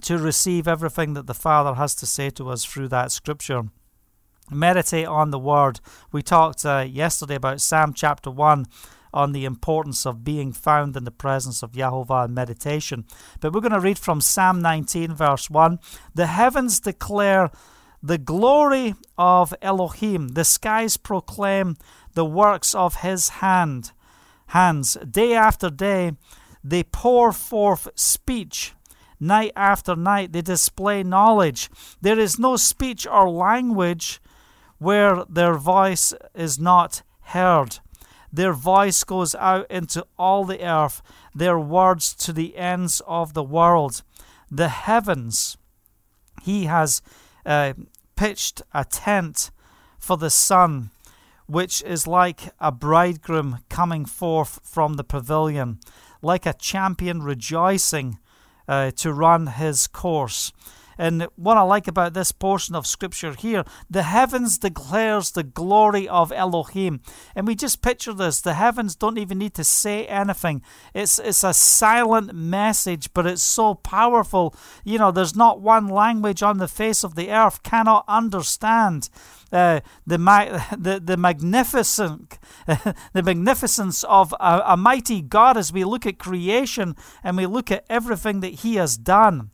to 0.00 0.18
receive 0.18 0.66
everything 0.66 1.12
that 1.12 1.26
the 1.26 1.34
Father 1.34 1.74
has 1.74 1.94
to 1.96 2.06
say 2.06 2.30
to 2.30 2.48
us 2.48 2.64
through 2.64 2.88
that 2.88 3.12
scripture? 3.12 3.64
Meditate 4.50 5.06
on 5.06 5.30
the 5.30 5.38
Word. 5.38 5.80
We 6.10 6.22
talked 6.22 6.64
uh, 6.64 6.86
yesterday 6.88 7.34
about 7.34 7.60
Psalm 7.60 7.92
chapter 7.92 8.30
1 8.30 8.66
on 9.14 9.32
the 9.32 9.44
importance 9.44 10.04
of 10.04 10.24
being 10.24 10.52
found 10.52 10.96
in 10.96 11.04
the 11.04 11.10
presence 11.10 11.62
of 11.62 11.72
Yahovah 11.72 12.26
in 12.26 12.34
meditation. 12.34 13.04
But 13.40 13.54
we're 13.54 13.60
going 13.60 13.72
to 13.72 13.80
read 13.80 13.98
from 13.98 14.20
Psalm 14.20 14.60
19, 14.60 15.14
verse 15.14 15.48
1. 15.48 15.78
The 16.14 16.26
heavens 16.26 16.80
declare 16.80 17.50
the 18.02 18.18
glory 18.18 18.94
of 19.16 19.54
Elohim, 19.62 20.28
the 20.28 20.44
skies 20.44 20.98
proclaim 20.98 21.76
the 22.12 22.24
works 22.24 22.74
of 22.74 22.96
his 22.96 23.30
hand. 23.40 23.92
Hands. 24.48 24.98
Day 25.10 25.32
after 25.32 25.70
day, 25.70 26.12
they 26.62 26.82
pour 26.82 27.32
forth 27.32 27.88
speech. 27.94 28.74
Night 29.20 29.52
after 29.56 29.96
night, 29.96 30.32
they 30.32 30.42
display 30.42 31.02
knowledge. 31.02 31.70
There 32.02 32.18
is 32.18 32.38
no 32.38 32.56
speech 32.56 33.06
or 33.06 33.30
language 33.30 34.20
where 34.78 35.24
their 35.24 35.54
voice 35.54 36.12
is 36.34 36.58
not 36.58 37.02
heard. 37.20 37.78
Their 38.34 38.52
voice 38.52 39.04
goes 39.04 39.36
out 39.36 39.70
into 39.70 40.04
all 40.18 40.44
the 40.44 40.60
earth, 40.60 41.02
their 41.32 41.56
words 41.56 42.12
to 42.14 42.32
the 42.32 42.56
ends 42.56 43.00
of 43.06 43.32
the 43.32 43.44
world. 43.44 44.02
The 44.50 44.68
heavens, 44.68 45.56
He 46.42 46.64
has 46.64 47.00
uh, 47.46 47.74
pitched 48.16 48.62
a 48.72 48.84
tent 48.84 49.52
for 50.00 50.16
the 50.16 50.30
sun, 50.30 50.90
which 51.46 51.80
is 51.82 52.08
like 52.08 52.52
a 52.58 52.72
bridegroom 52.72 53.60
coming 53.68 54.04
forth 54.04 54.58
from 54.64 54.94
the 54.94 55.04
pavilion, 55.04 55.78
like 56.20 56.44
a 56.44 56.54
champion 56.54 57.22
rejoicing 57.22 58.18
uh, 58.66 58.90
to 58.96 59.12
run 59.12 59.46
his 59.46 59.86
course. 59.86 60.52
And 60.98 61.28
what 61.36 61.56
I 61.56 61.62
like 61.62 61.88
about 61.88 62.14
this 62.14 62.32
portion 62.32 62.74
of 62.74 62.86
scripture 62.86 63.34
here, 63.34 63.64
the 63.90 64.02
heavens 64.02 64.58
declares 64.58 65.30
the 65.30 65.42
glory 65.42 66.08
of 66.08 66.32
Elohim. 66.32 67.00
And 67.34 67.46
we 67.46 67.54
just 67.54 67.82
picture 67.82 68.12
this. 68.12 68.40
The 68.40 68.54
heavens 68.54 68.96
don't 68.96 69.18
even 69.18 69.38
need 69.38 69.54
to 69.54 69.64
say 69.64 70.06
anything. 70.06 70.62
It's 70.94 71.18
it's 71.18 71.44
a 71.44 71.54
silent 71.54 72.34
message, 72.34 73.12
but 73.14 73.26
it's 73.26 73.42
so 73.42 73.74
powerful. 73.74 74.54
You 74.84 74.98
know, 74.98 75.10
there's 75.10 75.36
not 75.36 75.60
one 75.60 75.88
language 75.88 76.42
on 76.42 76.58
the 76.58 76.68
face 76.68 77.04
of 77.04 77.14
the 77.14 77.30
earth 77.30 77.62
cannot 77.62 78.04
understand 78.08 79.08
uh, 79.52 79.80
the, 80.06 80.18
the, 80.78 81.00
the 81.02 81.16
magnificent 81.16 82.38
the 82.66 83.22
magnificence 83.22 84.04
of 84.04 84.34
a, 84.40 84.62
a 84.66 84.76
mighty 84.76 85.22
God 85.22 85.56
as 85.56 85.72
we 85.72 85.84
look 85.84 86.06
at 86.06 86.18
creation 86.18 86.96
and 87.22 87.36
we 87.36 87.46
look 87.46 87.70
at 87.70 87.84
everything 87.88 88.40
that 88.40 88.54
He 88.54 88.76
has 88.76 88.96
done. 88.96 89.50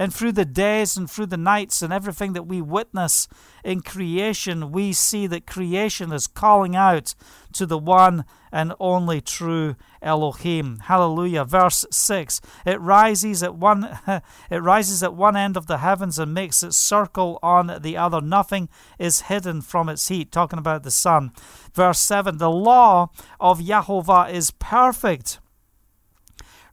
And 0.00 0.14
through 0.14 0.32
the 0.32 0.46
days 0.46 0.96
and 0.96 1.10
through 1.10 1.26
the 1.26 1.36
nights 1.36 1.82
and 1.82 1.92
everything 1.92 2.32
that 2.32 2.46
we 2.46 2.62
witness 2.62 3.28
in 3.62 3.82
creation, 3.82 4.72
we 4.72 4.94
see 4.94 5.26
that 5.26 5.46
creation 5.46 6.10
is 6.10 6.26
calling 6.26 6.74
out 6.74 7.14
to 7.52 7.66
the 7.66 7.76
one 7.76 8.24
and 8.50 8.72
only 8.80 9.20
true 9.20 9.76
Elohim. 10.00 10.78
Hallelujah. 10.84 11.44
Verse 11.44 11.84
6. 11.90 12.40
It 12.64 12.80
rises 12.80 13.42
at 13.42 13.56
one 13.56 13.98
it 14.50 14.62
rises 14.62 15.02
at 15.02 15.12
one 15.12 15.36
end 15.36 15.58
of 15.58 15.66
the 15.66 15.76
heavens 15.76 16.18
and 16.18 16.32
makes 16.32 16.62
its 16.62 16.78
circle 16.78 17.38
on 17.42 17.80
the 17.82 17.98
other. 17.98 18.22
Nothing 18.22 18.70
is 18.98 19.28
hidden 19.28 19.60
from 19.60 19.90
its 19.90 20.08
heat. 20.08 20.32
Talking 20.32 20.58
about 20.58 20.82
the 20.82 20.90
sun. 20.90 21.32
Verse 21.74 22.00
7. 22.00 22.38
The 22.38 22.50
law 22.50 23.10
of 23.38 23.60
Yahovah 23.60 24.32
is 24.32 24.50
perfect 24.50 25.40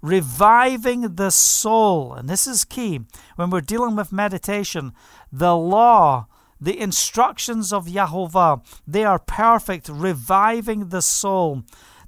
reviving 0.02 1.16
the 1.16 1.32
soul. 1.32 2.14
And 2.14 2.30
this 2.30 2.48
is 2.48 2.66
key 2.66 3.02
when 3.36 3.50
we're 3.50 3.62
dealing 3.62 3.96
with 3.96 4.12
meditation. 4.12 4.94
The 5.32 5.56
law, 5.56 6.28
the 6.60 6.80
instructions 6.80 7.72
of 7.72 7.88
Yahovah, 7.88 8.66
they 8.88 9.04
are 9.04 9.20
perfect, 9.20 9.90
reviving 9.90 10.90
the 10.90 11.02
soul. 11.02 11.64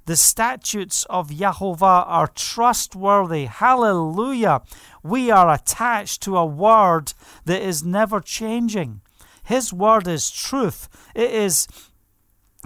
The 0.06 0.16
statutes 0.16 1.04
of 1.10 1.28
Yahovah 1.28 2.04
are 2.06 2.26
trustworthy. 2.28 3.44
Hallelujah. 3.44 4.62
We 5.02 5.30
are 5.30 5.52
attached 5.52 6.22
to 6.22 6.36
a 6.36 6.46
word 6.46 7.12
that 7.44 7.62
is 7.62 7.84
never 7.84 8.20
changing. 8.20 9.02
His 9.44 9.72
word 9.72 10.08
is 10.08 10.30
truth. 10.30 10.88
It 11.14 11.30
is 11.30 11.68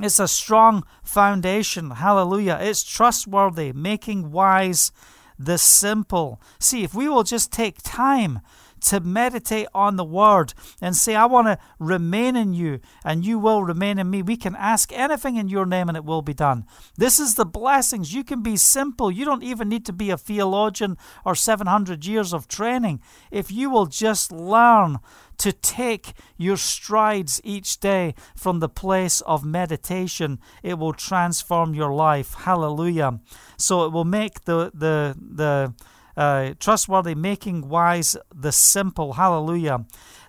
it's 0.03 0.19
a 0.19 0.27
strong 0.27 0.85
foundation. 1.05 1.91
Hallelujah. 1.93 2.59
It's 2.61 2.83
trustworthy, 2.83 3.73
making 3.73 4.33
wise 4.33 4.91
the 5.39 5.59
simple. 5.59 6.41
See, 6.59 6.85
if 6.85 6.95
we 6.95 7.09
will 7.09 7.25
just 7.25 7.53
take 7.53 7.83
time 7.83 8.41
to 8.85 9.01
meditate 9.01 9.67
on 9.75 9.97
the 9.97 10.05
word 10.05 10.53
and 10.81 10.95
say, 10.95 11.15
I 11.15 11.27
want 11.27 11.47
to 11.47 11.59
remain 11.79 12.37
in 12.37 12.53
you 12.53 12.81
and 13.05 13.25
you 13.25 13.39
will 13.39 13.65
remain 13.65 13.99
in 13.99 14.11
me. 14.11 14.23
We 14.23 14.37
can 14.37 14.55
ask 14.57 14.93
anything 14.93 15.37
in 15.37 15.49
your 15.49 15.67
name 15.67 15.89
and 15.89 15.97
it 15.97 16.05
will 16.05 16.23
be 16.23 16.35
done. 16.35 16.67
This 16.97 17.19
is 17.19 17.35
the 17.35 17.47
blessings. 17.47 18.15
You 18.15 18.25
can 18.25 18.43
be 18.43 18.57
simple. 18.57 19.11
You 19.11 19.25
don't 19.25 19.43
even 19.43 19.69
need 19.69 19.87
to 19.87 19.93
be 19.93 20.11
a 20.11 20.19
theologian 20.19 20.99
or 21.25 21.35
700 21.35 22.05
years 22.05 22.35
of 22.35 22.47
training. 22.47 23.01
If 23.31 23.51
you 23.51 23.71
will 23.71 23.87
just 23.87 24.31
learn 24.31 24.99
to 25.39 25.53
take 25.53 26.13
your 26.37 26.57
strides 26.57 27.41
each 27.43 27.81
day 27.81 28.15
from 28.37 28.61
the 28.61 28.69
place 28.69 29.21
of 29.23 29.45
meditation, 29.45 30.39
it 30.63 30.79
will 30.79 30.93
transform 30.93 31.75
your 31.75 31.93
life. 31.93 32.35
Hallelujah. 32.35 33.21
So 33.57 33.85
it 33.87 33.93
will 33.93 34.05
make 34.05 34.45
the 34.45 34.71
the 34.75 35.17
the 35.19 35.75
uh, 36.17 36.55
trustworthy, 36.59 37.15
making 37.15 37.69
wise 37.69 38.17
the 38.35 38.53
simple. 38.53 39.15
Hallelujah. 39.15 39.87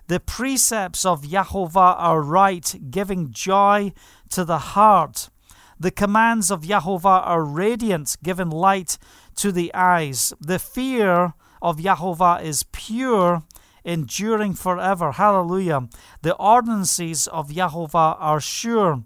The 0.08 0.20
precepts 0.20 1.04
of 1.04 1.22
Yahovah 1.22 1.96
are 1.98 2.22
right, 2.22 2.74
giving 2.90 3.32
joy 3.32 3.92
to 4.30 4.44
the 4.44 4.58
heart. 4.58 5.30
The 5.78 5.90
commands 5.90 6.50
of 6.50 6.62
Yahovah 6.62 7.26
are 7.26 7.44
radiant, 7.44 8.16
giving 8.22 8.50
light 8.50 8.98
to 9.36 9.52
the 9.52 9.74
eyes. 9.74 10.32
The 10.40 10.58
fear 10.58 11.34
of 11.60 11.78
Yahovah 11.78 12.42
is 12.42 12.62
pure, 12.72 13.42
enduring 13.84 14.54
forever. 14.54 15.12
Hallelujah. 15.12 15.88
The 16.22 16.34
ordinances 16.36 17.26
of 17.26 17.50
Yahovah 17.50 18.16
are 18.18 18.40
sure 18.40 19.02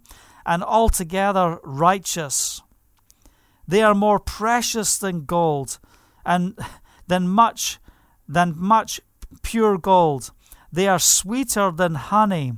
and 0.47 0.63
altogether 0.63 1.59
righteous. 1.63 2.63
They 3.67 3.83
are 3.83 3.95
more 3.95 4.19
precious 4.19 4.99
than 4.99 5.25
gold 5.25 5.79
and 6.31 6.59
than 7.09 7.29
much 7.29 7.81
than 8.29 8.55
much 8.57 9.01
pure 9.43 9.77
gold. 9.79 10.31
They 10.73 10.87
are 10.87 11.01
sweeter 11.01 11.73
than 11.73 11.97
honey, 11.97 12.53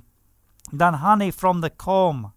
than 0.70 0.94
honey 0.94 1.30
from 1.30 1.62
the 1.62 1.70
comb. 1.70 2.32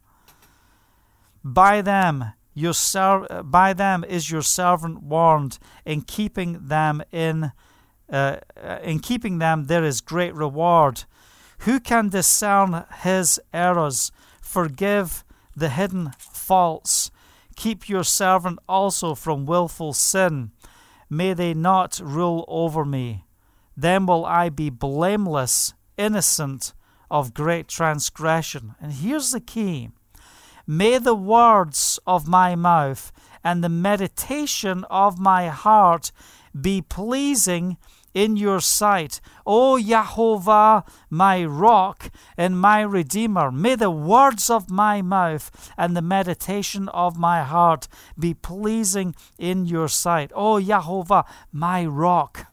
By 1.44 1.82
them 1.82 2.34
your 2.54 2.74
ser- 2.74 3.44
by 3.44 3.74
them 3.74 4.06
is 4.06 4.32
your 4.32 4.42
servant 4.42 5.04
warned. 5.04 5.60
In 5.86 6.02
keeping 6.02 6.68
them 6.68 7.04
in 7.12 7.52
uh, 8.10 8.38
in 8.84 9.00
keeping 9.00 9.40
them 9.40 9.66
there 9.66 9.84
is 9.84 10.02
great 10.02 10.34
reward. 10.34 11.04
Who 11.60 11.80
can 11.80 12.10
discern 12.10 12.86
his 13.04 13.40
errors? 13.54 14.12
Forgive 14.42 15.24
the 15.56 15.70
hidden 15.70 16.12
faults. 16.18 17.12
Keep 17.56 17.90
your 17.90 18.04
servant 18.04 18.60
also 18.68 19.16
from 19.16 19.46
wilful 19.46 19.94
sin. 19.94 20.52
May 21.10 21.34
they 21.34 21.54
not 21.54 22.00
rule 22.04 22.46
over 22.48 22.86
me. 22.86 23.26
Then 23.78 24.06
will 24.06 24.26
I 24.26 24.50
be 24.50 24.70
blameless, 24.70 25.74
innocent 25.98 26.74
of 27.12 27.34
great 27.34 27.68
transgression. 27.68 28.76
And 28.80 28.94
here's 28.94 29.32
the 29.32 29.40
key 29.40 29.90
May 30.68 30.98
the 30.98 31.16
words 31.16 32.00
of 32.08 32.28
my 32.28 32.56
mouth 32.56 33.12
and 33.44 33.64
the 33.64 33.70
meditation 33.70 34.84
of 34.86 35.20
my 35.20 35.50
heart 35.50 36.12
be 36.60 36.82
pleasing 36.82 37.78
in 38.16 38.38
your 38.38 38.62
sight. 38.62 39.22
O 39.46 39.78
Yahovah, 39.80 40.88
my 41.12 41.46
rock 41.46 42.10
and 42.36 42.60
my 42.60 42.82
redeemer, 42.82 43.52
may 43.52 43.76
the 43.76 43.92
words 43.92 44.50
of 44.50 44.72
my 44.72 45.04
mouth 45.04 45.52
and 45.78 45.96
the 45.96 46.02
meditation 46.02 46.88
of 46.90 47.20
my 47.20 47.44
heart 47.44 47.88
be 48.18 48.34
pleasing 48.34 49.14
in 49.38 49.68
your 49.68 49.90
sight. 49.90 50.32
O 50.34 50.60
Yahovah, 50.60 51.26
my 51.52 51.86
rock, 51.86 52.48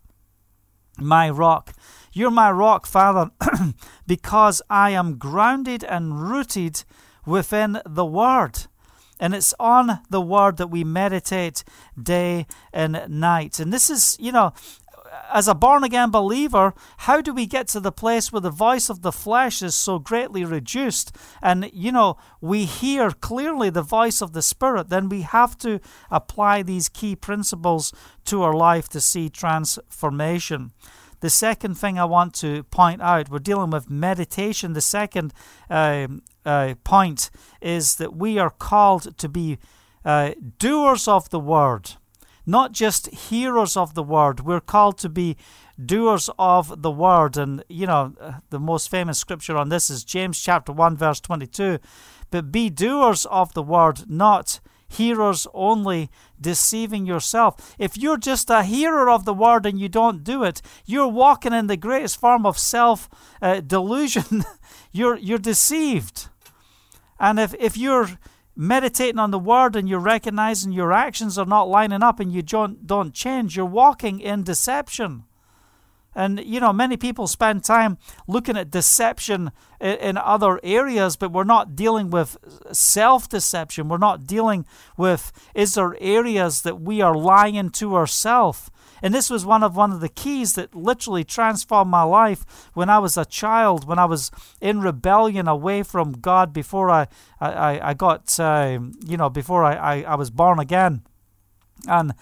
my 0.98 1.30
rock. 1.30 1.72
You're 2.12 2.30
my 2.30 2.50
rock, 2.50 2.84
Father, 2.84 3.30
because 4.06 4.60
I 4.68 4.90
am 4.90 5.16
grounded 5.16 5.84
and 5.84 6.20
rooted 6.20 6.84
within 7.24 7.80
the 7.86 8.04
Word. 8.04 8.66
And 9.18 9.34
it's 9.34 9.54
on 9.60 10.00
the 10.10 10.20
Word 10.20 10.56
that 10.56 10.66
we 10.66 10.82
meditate 10.82 11.62
day 12.00 12.46
and 12.72 13.04
night. 13.08 13.60
And 13.60 13.72
this 13.72 13.88
is, 13.88 14.16
you 14.18 14.32
know, 14.32 14.52
as 15.32 15.48
a 15.48 15.54
born 15.54 15.84
again 15.84 16.10
believer, 16.10 16.74
how 16.98 17.20
do 17.20 17.32
we 17.32 17.46
get 17.46 17.68
to 17.68 17.80
the 17.80 17.92
place 17.92 18.32
where 18.32 18.40
the 18.40 18.50
voice 18.50 18.88
of 18.88 19.02
the 19.02 19.12
flesh 19.12 19.62
is 19.62 19.74
so 19.74 19.98
greatly 19.98 20.44
reduced 20.44 21.14
and, 21.42 21.70
you 21.72 21.92
know, 21.92 22.16
we 22.40 22.64
hear 22.64 23.10
clearly 23.10 23.70
the 23.70 23.82
voice 23.82 24.20
of 24.20 24.32
the 24.32 24.42
Spirit? 24.42 24.88
Then 24.88 25.08
we 25.08 25.22
have 25.22 25.56
to 25.58 25.80
apply 26.10 26.62
these 26.62 26.88
key 26.88 27.16
principles 27.16 27.92
to 28.26 28.42
our 28.42 28.54
life 28.54 28.88
to 28.90 29.00
see 29.00 29.28
transformation. 29.28 30.72
The 31.20 31.30
second 31.30 31.76
thing 31.76 31.98
I 31.98 32.04
want 32.04 32.34
to 32.36 32.64
point 32.64 33.00
out, 33.00 33.28
we're 33.28 33.38
dealing 33.38 33.70
with 33.70 33.88
meditation. 33.88 34.72
The 34.72 34.80
second 34.80 35.32
uh, 35.70 36.08
uh, 36.44 36.74
point 36.84 37.30
is 37.60 37.96
that 37.96 38.16
we 38.16 38.38
are 38.38 38.50
called 38.50 39.16
to 39.18 39.28
be 39.28 39.58
uh, 40.04 40.32
doers 40.58 41.06
of 41.06 41.30
the 41.30 41.38
word 41.38 41.92
not 42.46 42.72
just 42.72 43.08
hearers 43.08 43.76
of 43.76 43.94
the 43.94 44.02
word. 44.02 44.40
We're 44.40 44.60
called 44.60 44.98
to 44.98 45.08
be 45.08 45.36
doers 45.84 46.28
of 46.38 46.82
the 46.82 46.90
word. 46.90 47.36
And, 47.36 47.64
you 47.68 47.86
know, 47.86 48.14
the 48.50 48.60
most 48.60 48.90
famous 48.90 49.18
scripture 49.18 49.56
on 49.56 49.68
this 49.68 49.90
is 49.90 50.04
James 50.04 50.40
chapter 50.40 50.72
1, 50.72 50.96
verse 50.96 51.20
22. 51.20 51.78
But 52.30 52.52
be 52.52 52.70
doers 52.70 53.26
of 53.26 53.54
the 53.54 53.62
word, 53.62 54.08
not 54.08 54.60
hearers 54.88 55.46
only, 55.54 56.10
deceiving 56.40 57.06
yourself. 57.06 57.74
If 57.78 57.96
you're 57.96 58.18
just 58.18 58.50
a 58.50 58.62
hearer 58.62 59.10
of 59.10 59.24
the 59.24 59.34
word 59.34 59.66
and 59.66 59.80
you 59.80 59.88
don't 59.88 60.24
do 60.24 60.42
it, 60.44 60.60
you're 60.84 61.08
walking 61.08 61.52
in 61.52 61.66
the 61.66 61.76
greatest 61.76 62.20
form 62.20 62.44
of 62.44 62.58
self 62.58 63.08
uh, 63.40 63.60
delusion. 63.60 64.44
you're, 64.92 65.16
you're 65.16 65.38
deceived. 65.38 66.28
And 67.18 67.38
if, 67.38 67.54
if 67.58 67.76
you're 67.76 68.18
meditating 68.54 69.18
on 69.18 69.30
the 69.30 69.38
word 69.38 69.76
and 69.76 69.88
you're 69.88 69.98
recognizing 69.98 70.72
your 70.72 70.92
actions 70.92 71.38
are 71.38 71.46
not 71.46 71.68
lining 71.68 72.02
up 72.02 72.20
and 72.20 72.32
you 72.32 72.42
don't, 72.42 72.86
don't 72.86 73.14
change, 73.14 73.56
you're 73.56 73.66
walking 73.66 74.20
in 74.20 74.42
deception. 74.42 75.24
And, 76.14 76.40
you 76.44 76.60
know, 76.60 76.72
many 76.74 76.98
people 76.98 77.26
spend 77.26 77.64
time 77.64 77.96
looking 78.28 78.56
at 78.56 78.70
deception 78.70 79.50
in, 79.80 79.96
in 79.96 80.16
other 80.18 80.60
areas, 80.62 81.16
but 81.16 81.32
we're 81.32 81.44
not 81.44 81.74
dealing 81.74 82.10
with 82.10 82.36
self 82.70 83.28
deception. 83.30 83.88
We're 83.88 83.96
not 83.96 84.26
dealing 84.26 84.66
with, 84.98 85.32
is 85.54 85.74
there 85.74 85.96
areas 86.00 86.62
that 86.62 86.80
we 86.80 87.00
are 87.00 87.16
lying 87.16 87.70
to 87.70 87.96
ourselves? 87.96 88.70
And 89.02 89.12
this 89.12 89.28
was 89.28 89.44
one 89.44 89.62
of 89.62 89.76
one 89.76 89.92
of 89.92 90.00
the 90.00 90.08
keys 90.08 90.54
that 90.54 90.74
literally 90.74 91.24
transformed 91.24 91.90
my 91.90 92.04
life 92.04 92.70
when 92.72 92.88
I 92.88 92.98
was 92.98 93.16
a 93.16 93.24
child, 93.24 93.86
when 93.86 93.98
I 93.98 94.04
was 94.04 94.30
in 94.60 94.80
rebellion 94.80 95.48
away 95.48 95.82
from 95.82 96.12
God 96.12 96.52
before 96.52 96.88
I 96.88 97.08
I, 97.40 97.90
I 97.90 97.94
got 97.94 98.38
uh, 98.38 98.78
you 99.04 99.16
know 99.16 99.28
before 99.28 99.64
I, 99.64 99.74
I, 99.74 100.02
I 100.02 100.14
was 100.14 100.30
born 100.30 100.58
again. 100.60 101.02
And 101.88 102.14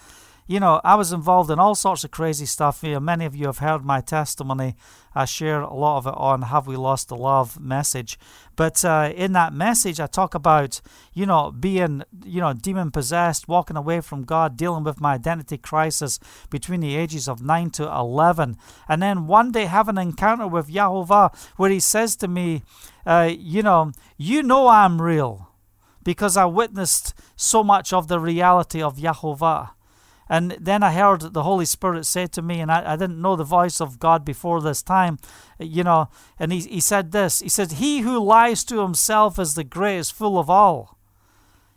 you 0.47 0.59
know, 0.59 0.81
I 0.83 0.95
was 0.95 1.13
involved 1.13 1.49
in 1.49 1.59
all 1.59 1.75
sorts 1.75 2.03
of 2.03 2.11
crazy 2.11 2.45
stuff. 2.45 2.83
You 2.83 2.93
know, 2.93 2.99
many 2.99 3.25
of 3.25 3.35
you 3.35 3.45
have 3.45 3.59
heard 3.59 3.85
my 3.85 4.01
testimony. 4.01 4.75
I 5.13 5.25
share 5.25 5.61
a 5.61 5.73
lot 5.73 5.97
of 5.97 6.07
it 6.07 6.13
on 6.15 6.43
Have 6.43 6.67
We 6.67 6.75
Lost 6.75 7.09
the 7.09 7.15
Love 7.15 7.59
message. 7.59 8.17
But 8.55 8.83
uh, 8.85 9.11
in 9.15 9.33
that 9.33 9.53
message, 9.53 9.99
I 9.99 10.07
talk 10.07 10.35
about, 10.35 10.81
you 11.13 11.25
know, 11.25 11.51
being, 11.51 12.03
you 12.23 12.41
know, 12.41 12.53
demon 12.53 12.91
possessed, 12.91 13.47
walking 13.47 13.77
away 13.77 14.01
from 14.01 14.23
God, 14.23 14.57
dealing 14.57 14.83
with 14.83 15.01
my 15.01 15.13
identity 15.13 15.57
crisis 15.57 16.19
between 16.49 16.79
the 16.79 16.95
ages 16.95 17.27
of 17.27 17.41
9 17.41 17.69
to 17.71 17.83
11. 17.91 18.57
And 18.87 19.01
then 19.01 19.27
one 19.27 19.51
day 19.51 19.65
have 19.65 19.89
an 19.89 19.97
encounter 19.97 20.47
with 20.47 20.69
Yahovah 20.69 21.35
where 21.57 21.71
he 21.71 21.79
says 21.79 22.15
to 22.17 22.27
me, 22.27 22.63
uh, 23.05 23.31
you 23.35 23.63
know, 23.63 23.91
you 24.17 24.43
know 24.43 24.67
I'm 24.67 25.01
real 25.01 25.49
because 26.03 26.37
I 26.37 26.45
witnessed 26.45 27.13
so 27.35 27.63
much 27.63 27.93
of 27.93 28.07
the 28.07 28.19
reality 28.19 28.81
of 28.81 28.97
Yahovah. 28.97 29.71
And 30.31 30.51
then 30.61 30.81
I 30.81 30.93
heard 30.93 31.33
the 31.33 31.43
Holy 31.43 31.65
Spirit 31.65 32.05
say 32.05 32.25
to 32.27 32.41
me, 32.41 32.61
and 32.61 32.71
I, 32.71 32.93
I 32.93 32.95
didn't 32.95 33.21
know 33.21 33.35
the 33.35 33.43
voice 33.43 33.81
of 33.81 33.99
God 33.99 34.23
before 34.23 34.61
this 34.61 34.81
time, 34.81 35.19
you 35.59 35.83
know, 35.83 36.07
and 36.39 36.53
he, 36.53 36.61
he 36.61 36.79
said 36.79 37.11
this 37.11 37.41
He 37.41 37.49
said, 37.49 37.73
He 37.73 37.99
who 37.99 38.17
lies 38.17 38.63
to 38.65 38.79
himself 38.79 39.37
is 39.37 39.55
the 39.55 39.65
greatest 39.65 40.13
fool 40.13 40.39
of 40.39 40.49
all. 40.49 40.97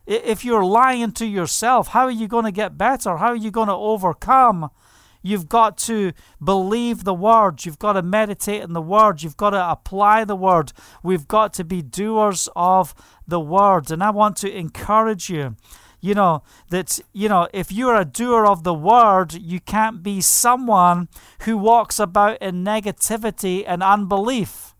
If 0.06 0.44
you're 0.44 0.64
lying 0.64 1.10
to 1.12 1.26
yourself, 1.26 1.88
how 1.88 2.04
are 2.04 2.12
you 2.12 2.28
going 2.28 2.44
to 2.44 2.52
get 2.52 2.78
better? 2.78 3.16
How 3.16 3.28
are 3.28 3.36
you 3.36 3.50
going 3.50 3.66
to 3.66 3.74
overcome? 3.74 4.70
You've 5.20 5.48
got 5.48 5.76
to 5.78 6.12
believe 6.42 7.02
the 7.02 7.14
word. 7.14 7.64
You've 7.64 7.80
got 7.80 7.94
to 7.94 8.02
meditate 8.02 8.62
in 8.62 8.72
the 8.72 8.82
word. 8.82 9.22
You've 9.22 9.36
got 9.36 9.50
to 9.50 9.70
apply 9.70 10.24
the 10.24 10.36
word. 10.36 10.72
We've 11.02 11.26
got 11.26 11.54
to 11.54 11.64
be 11.64 11.82
doers 11.82 12.48
of 12.54 12.94
the 13.26 13.40
word. 13.40 13.90
And 13.90 14.00
I 14.00 14.10
want 14.10 14.36
to 14.38 14.56
encourage 14.56 15.28
you 15.28 15.56
you 16.04 16.14
know, 16.14 16.42
that, 16.68 17.00
you 17.14 17.30
know, 17.30 17.48
if 17.54 17.72
you're 17.72 17.96
a 17.96 18.04
doer 18.04 18.44
of 18.44 18.62
the 18.62 18.74
word, 18.74 19.32
you 19.32 19.58
can't 19.58 20.02
be 20.02 20.20
someone 20.20 21.08
who 21.40 21.56
walks 21.56 21.98
about 21.98 22.36
in 22.42 22.62
negativity 22.62 23.64
and 23.66 23.82
unbelief. 23.82 24.74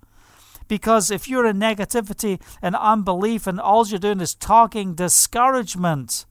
Because 0.69 1.11
if 1.11 1.27
you're 1.27 1.47
in 1.47 1.59
negativity 1.59 2.43
and 2.61 2.77
unbelief 2.77 3.47
and 3.47 3.59
all 3.59 3.87
you're 3.87 3.99
doing 3.99 4.21
is 4.21 4.35
talking 4.35 4.95
discouragement, 4.95 6.27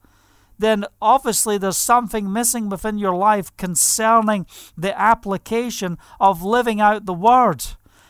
then 0.60 0.84
obviously 1.02 1.58
there's 1.58 1.76
something 1.76 2.32
missing 2.32 2.68
within 2.68 2.96
your 2.96 3.16
life 3.16 3.54
concerning 3.56 4.46
the 4.78 4.96
application 4.96 5.98
of 6.20 6.44
living 6.44 6.80
out 6.80 7.04
the 7.04 7.12
word 7.12 7.64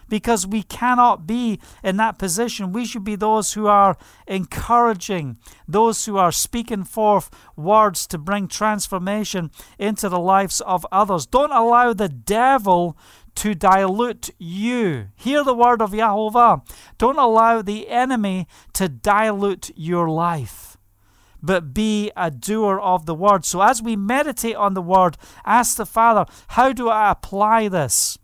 because 0.08 0.46
we 0.46 0.62
cannot 0.62 1.26
be 1.26 1.60
in 1.82 1.96
that 1.96 2.18
position. 2.18 2.72
We 2.72 2.84
should 2.84 3.04
be 3.04 3.16
those 3.16 3.52
who 3.52 3.66
are 3.66 3.96
encouraging, 4.26 5.38
those 5.66 6.04
who 6.04 6.16
are 6.16 6.32
speaking 6.32 6.84
forth 6.84 7.30
words 7.56 8.06
to 8.08 8.18
bring 8.18 8.48
transformation 8.48 9.50
into 9.78 10.08
the 10.08 10.18
lives 10.18 10.60
of 10.60 10.86
others. 10.92 11.26
Don't 11.26 11.52
allow 11.52 11.92
the 11.92 12.08
devil 12.08 12.96
to 13.36 13.54
dilute 13.54 14.30
you. 14.38 15.08
Hear 15.16 15.42
the 15.42 15.54
word 15.54 15.82
of 15.82 15.90
Yahovah. 15.90 16.66
Don't 16.98 17.18
allow 17.18 17.62
the 17.62 17.88
enemy 17.88 18.46
to 18.74 18.88
dilute 18.88 19.70
your 19.74 20.08
life 20.08 20.74
but 21.44 21.74
be 21.74 22.10
a 22.16 22.30
doer 22.30 22.80
of 22.80 23.04
the 23.04 23.14
word. 23.14 23.44
So, 23.44 23.60
as 23.60 23.82
we 23.82 23.96
meditate 23.96 24.56
on 24.56 24.72
the 24.72 24.80
word, 24.80 25.18
ask 25.44 25.76
the 25.76 25.84
Father, 25.84 26.24
how 26.48 26.72
do 26.72 26.88
I 26.88 27.10
apply 27.10 27.68
this? 27.68 28.18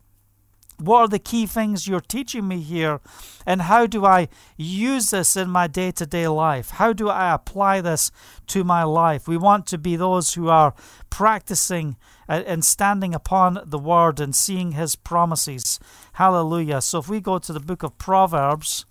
What 0.81 0.99
are 1.01 1.07
the 1.07 1.19
key 1.19 1.45
things 1.45 1.87
you're 1.87 1.99
teaching 1.99 2.47
me 2.47 2.59
here? 2.61 3.01
And 3.45 3.63
how 3.63 3.85
do 3.85 4.05
I 4.05 4.29
use 4.57 5.11
this 5.11 5.35
in 5.35 5.49
my 5.49 5.67
day 5.67 5.91
to 5.91 6.05
day 6.05 6.27
life? 6.27 6.71
How 6.71 6.91
do 6.91 7.09
I 7.09 7.33
apply 7.33 7.81
this 7.81 8.11
to 8.47 8.63
my 8.63 8.83
life? 8.83 9.27
We 9.27 9.37
want 9.37 9.67
to 9.67 9.77
be 9.77 9.95
those 9.95 10.33
who 10.33 10.49
are 10.49 10.73
practicing 11.09 11.97
and 12.27 12.65
standing 12.65 13.13
upon 13.13 13.61
the 13.65 13.77
word 13.77 14.19
and 14.19 14.35
seeing 14.35 14.71
his 14.71 14.95
promises. 14.95 15.79
Hallelujah. 16.13 16.81
So 16.81 16.99
if 16.99 17.09
we 17.09 17.19
go 17.19 17.37
to 17.37 17.53
the 17.53 17.59
book 17.59 17.83
of 17.83 17.97
Proverbs, 17.97 18.85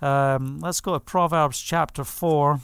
um, 0.00 0.60
let's 0.60 0.80
go 0.80 0.92
to 0.92 1.00
Proverbs 1.00 1.60
chapter 1.60 2.04
4. 2.04 2.60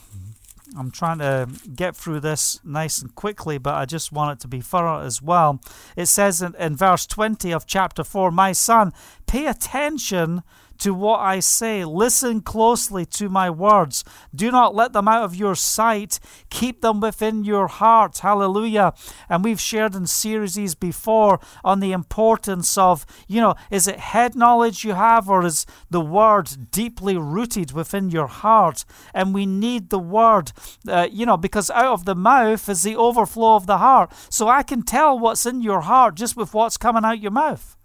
I'm 0.76 0.90
trying 0.90 1.18
to 1.18 1.48
get 1.74 1.96
through 1.96 2.20
this 2.20 2.60
nice 2.64 3.00
and 3.00 3.14
quickly, 3.14 3.58
but 3.58 3.74
I 3.74 3.84
just 3.84 4.12
want 4.12 4.38
it 4.38 4.42
to 4.42 4.48
be 4.48 4.60
thorough 4.60 5.00
as 5.00 5.22
well. 5.22 5.60
It 5.96 6.06
says 6.06 6.42
in, 6.42 6.54
in 6.56 6.76
verse 6.76 7.06
20 7.06 7.52
of 7.52 7.66
chapter 7.66 8.04
4 8.04 8.30
My 8.30 8.52
son, 8.52 8.92
pay 9.26 9.46
attention 9.46 10.42
to 10.78 10.94
what 10.94 11.20
I 11.20 11.40
say. 11.40 11.84
Listen 11.84 12.40
closely 12.40 13.04
to 13.06 13.28
my 13.28 13.50
words. 13.50 14.04
Do 14.34 14.50
not 14.50 14.74
let 14.74 14.92
them 14.92 15.08
out 15.08 15.24
of 15.24 15.36
your 15.36 15.54
sight. 15.54 16.18
Keep 16.50 16.80
them 16.80 17.00
within 17.00 17.44
your 17.44 17.68
heart. 17.68 18.18
Hallelujah. 18.18 18.94
And 19.28 19.44
we've 19.44 19.60
shared 19.60 19.94
in 19.94 20.06
series 20.06 20.74
before 20.74 21.40
on 21.64 21.80
the 21.80 21.92
importance 21.92 22.76
of, 22.76 23.06
you 23.26 23.40
know, 23.40 23.54
is 23.70 23.86
it 23.86 23.98
head 23.98 24.34
knowledge 24.34 24.84
you 24.84 24.94
have 24.94 25.28
or 25.28 25.44
is 25.44 25.66
the 25.90 26.00
word 26.00 26.70
deeply 26.70 27.16
rooted 27.16 27.72
within 27.72 28.10
your 28.10 28.26
heart? 28.26 28.84
And 29.14 29.34
we 29.34 29.46
need 29.46 29.90
the 29.90 29.98
word, 29.98 30.52
uh, 30.86 31.08
you 31.10 31.26
know, 31.26 31.36
because 31.36 31.70
out 31.70 31.92
of 31.92 32.04
the 32.04 32.14
mouth 32.14 32.68
is 32.68 32.82
the 32.82 32.96
overflow 32.96 33.56
of 33.56 33.66
the 33.66 33.78
heart. 33.78 34.12
So 34.30 34.48
I 34.48 34.62
can 34.62 34.82
tell 34.82 35.18
what's 35.18 35.46
in 35.46 35.62
your 35.62 35.82
heart 35.82 36.14
just 36.14 36.36
with 36.36 36.54
what's 36.54 36.76
coming 36.76 37.04
out 37.04 37.20
your 37.20 37.30
mouth. 37.30 37.77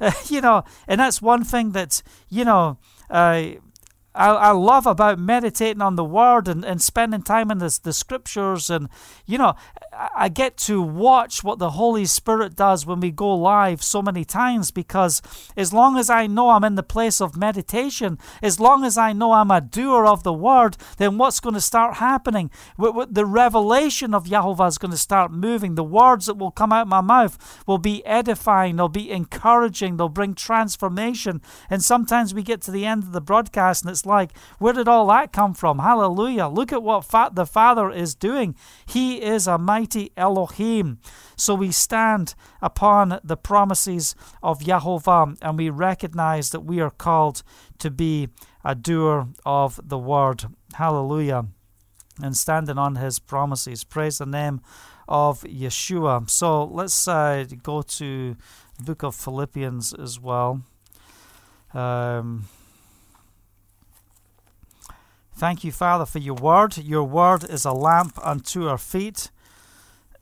you 0.26 0.40
know, 0.40 0.64
and 0.86 1.00
that's 1.00 1.22
one 1.22 1.44
thing 1.44 1.72
that, 1.72 2.02
you 2.28 2.44
know, 2.44 2.78
uh, 3.10 3.52
I, 4.14 4.28
I 4.28 4.50
love 4.50 4.86
about 4.86 5.18
meditating 5.18 5.80
on 5.80 5.96
the 5.96 6.04
Word 6.04 6.48
and, 6.48 6.64
and 6.64 6.82
spending 6.82 7.22
time 7.22 7.50
in 7.50 7.58
the, 7.58 7.78
the 7.82 7.92
Scriptures. 7.92 8.68
And, 8.68 8.88
you 9.26 9.38
know, 9.38 9.54
I 9.94 10.30
get 10.30 10.56
to 10.58 10.80
watch 10.80 11.44
what 11.44 11.58
the 11.58 11.72
Holy 11.72 12.06
Spirit 12.06 12.56
does 12.56 12.86
when 12.86 13.00
we 13.00 13.10
go 13.10 13.34
live 13.34 13.82
so 13.82 14.00
many 14.00 14.24
times 14.24 14.70
because 14.70 15.20
as 15.54 15.72
long 15.72 15.98
as 15.98 16.08
I 16.08 16.26
know 16.26 16.50
I'm 16.50 16.64
in 16.64 16.76
the 16.76 16.82
place 16.82 17.20
of 17.20 17.36
meditation, 17.36 18.18
as 18.42 18.58
long 18.58 18.84
as 18.84 18.96
I 18.96 19.12
know 19.12 19.32
I'm 19.32 19.50
a 19.50 19.60
doer 19.60 20.06
of 20.06 20.22
the 20.22 20.32
Word, 20.32 20.78
then 20.96 21.18
what's 21.18 21.40
going 21.40 21.54
to 21.54 21.60
start 21.60 21.96
happening? 21.96 22.50
The 22.78 23.26
revelation 23.26 24.14
of 24.14 24.24
Yahovah 24.24 24.68
is 24.68 24.78
going 24.78 24.92
to 24.92 24.96
start 24.96 25.30
moving. 25.30 25.74
The 25.74 25.84
words 25.84 26.24
that 26.24 26.38
will 26.38 26.50
come 26.50 26.72
out 26.72 26.82
of 26.82 26.88
my 26.88 27.02
mouth 27.02 27.62
will 27.66 27.78
be 27.78 28.04
edifying, 28.06 28.76
they'll 28.76 28.88
be 28.88 29.10
encouraging, 29.10 29.98
they'll 29.98 30.08
bring 30.08 30.34
transformation. 30.34 31.42
And 31.68 31.84
sometimes 31.84 32.32
we 32.32 32.42
get 32.42 32.62
to 32.62 32.70
the 32.70 32.86
end 32.86 33.02
of 33.02 33.12
the 33.12 33.20
broadcast 33.20 33.84
and 33.84 33.90
it's 33.90 34.06
like, 34.06 34.30
where 34.58 34.72
did 34.72 34.88
all 34.88 35.06
that 35.08 35.32
come 35.32 35.52
from? 35.52 35.80
Hallelujah. 35.80 36.46
Look 36.46 36.72
at 36.72 36.82
what 36.82 37.10
the 37.34 37.46
Father 37.46 37.90
is 37.90 38.14
doing. 38.14 38.56
He 38.86 39.20
is 39.20 39.46
a 39.46 39.58
mighty 39.58 39.81
Elohim. 40.16 40.98
So 41.36 41.54
we 41.54 41.70
stand 41.70 42.34
upon 42.60 43.20
the 43.22 43.36
promises 43.36 44.14
of 44.42 44.60
Yahovah 44.60 45.38
and 45.40 45.58
we 45.58 45.70
recognize 45.70 46.50
that 46.50 46.60
we 46.60 46.80
are 46.80 46.90
called 46.90 47.42
to 47.78 47.90
be 47.90 48.28
a 48.64 48.74
doer 48.74 49.28
of 49.44 49.80
the 49.82 49.98
word. 49.98 50.44
Hallelujah. 50.74 51.46
And 52.22 52.36
standing 52.36 52.78
on 52.78 52.96
his 52.96 53.18
promises. 53.18 53.84
Praise 53.84 54.18
the 54.18 54.26
name 54.26 54.60
of 55.08 55.42
Yeshua. 55.42 56.28
So 56.28 56.64
let's 56.64 57.08
uh, 57.08 57.46
go 57.62 57.82
to 57.82 58.36
the 58.78 58.84
book 58.84 59.02
of 59.02 59.14
Philippians 59.14 59.94
as 59.94 60.20
well. 60.20 60.62
Um, 61.74 62.48
Thank 65.42 65.64
you, 65.64 65.72
Father, 65.72 66.06
for 66.06 66.20
your 66.20 66.36
word. 66.36 66.78
Your 66.78 67.02
word 67.02 67.42
is 67.42 67.64
a 67.64 67.72
lamp 67.72 68.16
unto 68.24 68.68
our 68.68 68.78
feet. 68.78 69.32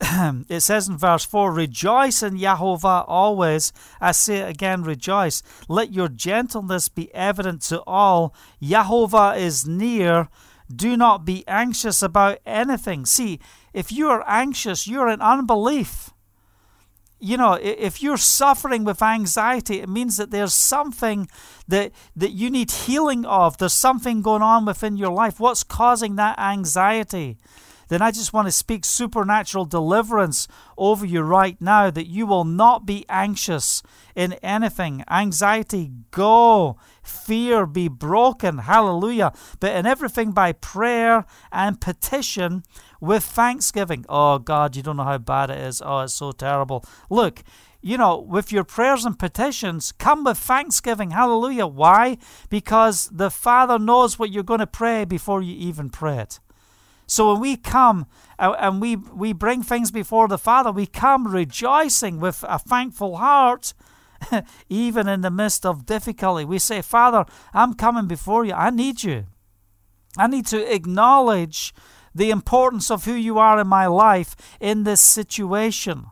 it 0.48 0.60
says 0.60 0.88
in 0.88 0.96
verse 0.96 1.24
4 1.24 1.52
Rejoice 1.52 2.22
in 2.22 2.38
Yahovah 2.38 3.04
always. 3.06 3.72
I 4.00 4.12
say 4.12 4.40
again, 4.40 4.82
rejoice. 4.82 5.42
Let 5.68 5.92
your 5.92 6.08
gentleness 6.08 6.88
be 6.88 7.14
evident 7.14 7.62
to 7.62 7.82
all. 7.86 8.34
Yahovah 8.62 9.38
is 9.38 9.66
near. 9.66 10.28
Do 10.74 10.96
not 10.96 11.24
be 11.24 11.44
anxious 11.48 12.02
about 12.02 12.38
anything. 12.46 13.04
See, 13.04 13.40
if 13.74 13.90
you 13.92 14.08
are 14.08 14.24
anxious, 14.26 14.86
you're 14.86 15.08
in 15.08 15.20
unbelief 15.20 16.10
you 17.20 17.36
know, 17.36 17.58
if 17.60 18.02
you're 18.02 18.16
suffering 18.16 18.82
with 18.82 19.02
anxiety, 19.02 19.80
it 19.80 19.88
means 19.88 20.16
that 20.16 20.30
there's 20.30 20.54
something 20.54 21.28
that, 21.68 21.92
that 22.16 22.30
you 22.30 22.50
need 22.50 22.70
healing 22.70 23.26
of. 23.26 23.58
There's 23.58 23.74
something 23.74 24.22
going 24.22 24.42
on 24.42 24.64
within 24.64 24.96
your 24.96 25.12
life. 25.12 25.38
What's 25.38 25.62
causing 25.62 26.16
that 26.16 26.38
anxiety? 26.38 27.36
Then 27.90 28.00
I 28.00 28.12
just 28.12 28.32
want 28.32 28.46
to 28.46 28.52
speak 28.52 28.84
supernatural 28.84 29.64
deliverance 29.64 30.46
over 30.78 31.04
you 31.04 31.22
right 31.22 31.60
now 31.60 31.90
that 31.90 32.06
you 32.06 32.24
will 32.24 32.44
not 32.44 32.86
be 32.86 33.04
anxious 33.08 33.82
in 34.14 34.34
anything. 34.34 35.02
Anxiety, 35.10 35.90
go. 36.12 36.78
Fear, 37.02 37.66
be 37.66 37.88
broken. 37.88 38.58
Hallelujah. 38.58 39.32
But 39.58 39.74
in 39.74 39.86
everything 39.86 40.30
by 40.30 40.52
prayer 40.52 41.26
and 41.50 41.80
petition 41.80 42.62
with 43.00 43.24
thanksgiving. 43.24 44.06
Oh, 44.08 44.38
God, 44.38 44.76
you 44.76 44.84
don't 44.84 44.96
know 44.96 45.02
how 45.02 45.18
bad 45.18 45.50
it 45.50 45.58
is. 45.58 45.82
Oh, 45.84 46.00
it's 46.00 46.14
so 46.14 46.30
terrible. 46.30 46.84
Look, 47.10 47.42
you 47.82 47.98
know, 47.98 48.20
with 48.20 48.52
your 48.52 48.62
prayers 48.62 49.04
and 49.04 49.18
petitions, 49.18 49.90
come 49.90 50.22
with 50.22 50.38
thanksgiving. 50.38 51.10
Hallelujah. 51.10 51.66
Why? 51.66 52.18
Because 52.48 53.08
the 53.10 53.30
Father 53.30 53.80
knows 53.80 54.16
what 54.16 54.30
you're 54.30 54.44
going 54.44 54.60
to 54.60 54.66
pray 54.68 55.04
before 55.04 55.42
you 55.42 55.56
even 55.56 55.90
pray 55.90 56.18
it. 56.18 56.38
So 57.10 57.32
when 57.32 57.40
we 57.40 57.56
come 57.56 58.06
uh, 58.38 58.54
and 58.60 58.80
we, 58.80 58.94
we 58.94 59.32
bring 59.32 59.64
things 59.64 59.90
before 59.90 60.28
the 60.28 60.38
Father, 60.38 60.70
we 60.70 60.86
come 60.86 61.26
rejoicing 61.26 62.20
with 62.20 62.44
a 62.46 62.56
thankful 62.56 63.16
heart, 63.16 63.74
even 64.68 65.08
in 65.08 65.22
the 65.22 65.30
midst 65.30 65.66
of 65.66 65.86
difficulty. 65.86 66.44
We 66.44 66.60
say, 66.60 66.82
Father, 66.82 67.24
I'm 67.52 67.74
coming 67.74 68.06
before 68.06 68.44
you. 68.44 68.52
I 68.52 68.70
need 68.70 69.02
you. 69.02 69.26
I 70.16 70.28
need 70.28 70.46
to 70.46 70.72
acknowledge 70.72 71.74
the 72.14 72.30
importance 72.30 72.92
of 72.92 73.06
who 73.06 73.14
you 73.14 73.40
are 73.40 73.58
in 73.58 73.66
my 73.66 73.88
life 73.88 74.36
in 74.60 74.84
this 74.84 75.00
situation. 75.00 76.06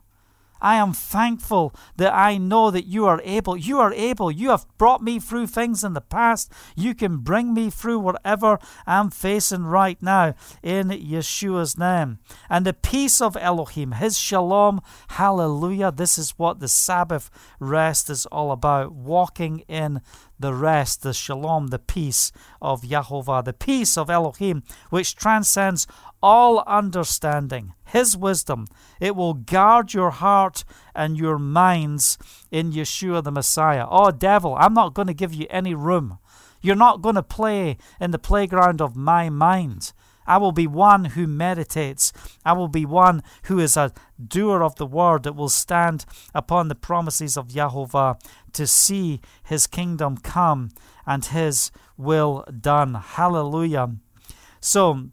I 0.61 0.77
am 0.77 0.93
thankful 0.93 1.75
that 1.97 2.15
I 2.15 2.39
know 2.39 2.71
that 2.71 2.87
you 2.87 3.07
are 3.07 3.21
able. 3.25 3.57
You 3.57 3.79
are 3.81 3.93
able. 3.93 4.31
You 4.31 4.51
have 4.51 4.67
brought 4.79 5.03
me 5.03 5.21
through 5.21 5.49
things 5.49 5.85
in 5.85 5.93
the 5.95 6.01
past. 6.01 6.53
You 6.77 6.95
can 6.95 7.19
bring 7.19 7.55
me 7.55 7.71
through 7.71 8.01
whatever 8.01 8.59
I'm 8.87 9.11
facing 9.11 9.65
right 9.65 10.01
now 10.03 10.35
in 10.63 10.89
Yeshua's 10.89 11.79
name. 11.79 12.19
And 12.49 12.65
the 12.65 12.73
peace 12.73 13.21
of 13.21 13.37
Elohim, 13.37 13.93
his 13.93 14.19
shalom, 14.19 14.81
hallelujah. 15.09 15.93
This 15.93 16.19
is 16.19 16.31
what 16.37 16.61
the 16.61 16.69
Sabbath 16.69 17.31
rest 17.61 18.11
is 18.11 18.27
all 18.27 18.53
about 18.53 18.93
walking 18.93 19.61
in 19.69 20.01
the 20.39 20.55
rest, 20.55 21.03
the 21.03 21.13
shalom, 21.13 21.69
the 21.69 21.79
peace 21.79 22.31
of 22.63 22.83
Yahovah, 22.83 23.45
the 23.45 23.53
peace 23.53 23.99
of 23.99 24.09
Elohim, 24.09 24.63
which 24.91 25.17
transcends 25.17 25.87
all 26.23 26.63
understanding, 26.67 27.75
His 27.89 28.17
wisdom. 28.17 28.67
It 29.01 29.17
will 29.17 29.35
guard 29.35 29.95
your 29.95 30.11
heart 30.11 30.65
and 30.95 31.17
your 31.17 31.39
minds 31.39 32.19
in 32.51 32.73
Yeshua 32.73 33.25
the 33.25 33.31
Messiah. 33.31 33.87
Oh, 33.89 34.11
devil, 34.11 34.57
I'm 34.59 34.75
not 34.75 34.95
going 34.95 35.09
to 35.09 35.15
give 35.15 35.33
you 35.33 35.47
any 35.49 35.75
room. 35.75 36.19
You're 36.61 36.77
not 36.77 37.03
going 37.03 37.15
to 37.15 37.23
play 37.23 37.79
in 38.01 38.11
the 38.11 38.19
playground 38.19 38.83
of 38.83 38.97
my 38.97 39.31
mind. 39.31 39.93
I 40.27 40.37
will 40.37 40.53
be 40.53 40.67
one 40.67 41.07
who 41.07 41.27
meditates. 41.27 42.13
I 42.45 42.53
will 42.53 42.69
be 42.69 42.85
one 42.85 43.23
who 43.45 43.59
is 43.59 43.79
a 43.79 43.95
doer 44.23 44.63
of 44.63 44.75
the 44.75 44.87
word 44.87 45.23
that 45.23 45.35
will 45.35 45.49
stand 45.49 46.05
upon 46.35 46.69
the 46.69 46.75
promises 46.75 47.39
of 47.39 47.49
Yahovah 47.49 48.21
to 48.53 48.67
see 48.67 49.23
his 49.43 49.67
kingdom 49.67 50.19
come 50.19 50.69
and 51.07 51.25
his 51.25 51.71
will 51.97 52.45
done. 52.61 52.95
Hallelujah. 52.95 53.97
So, 54.61 55.09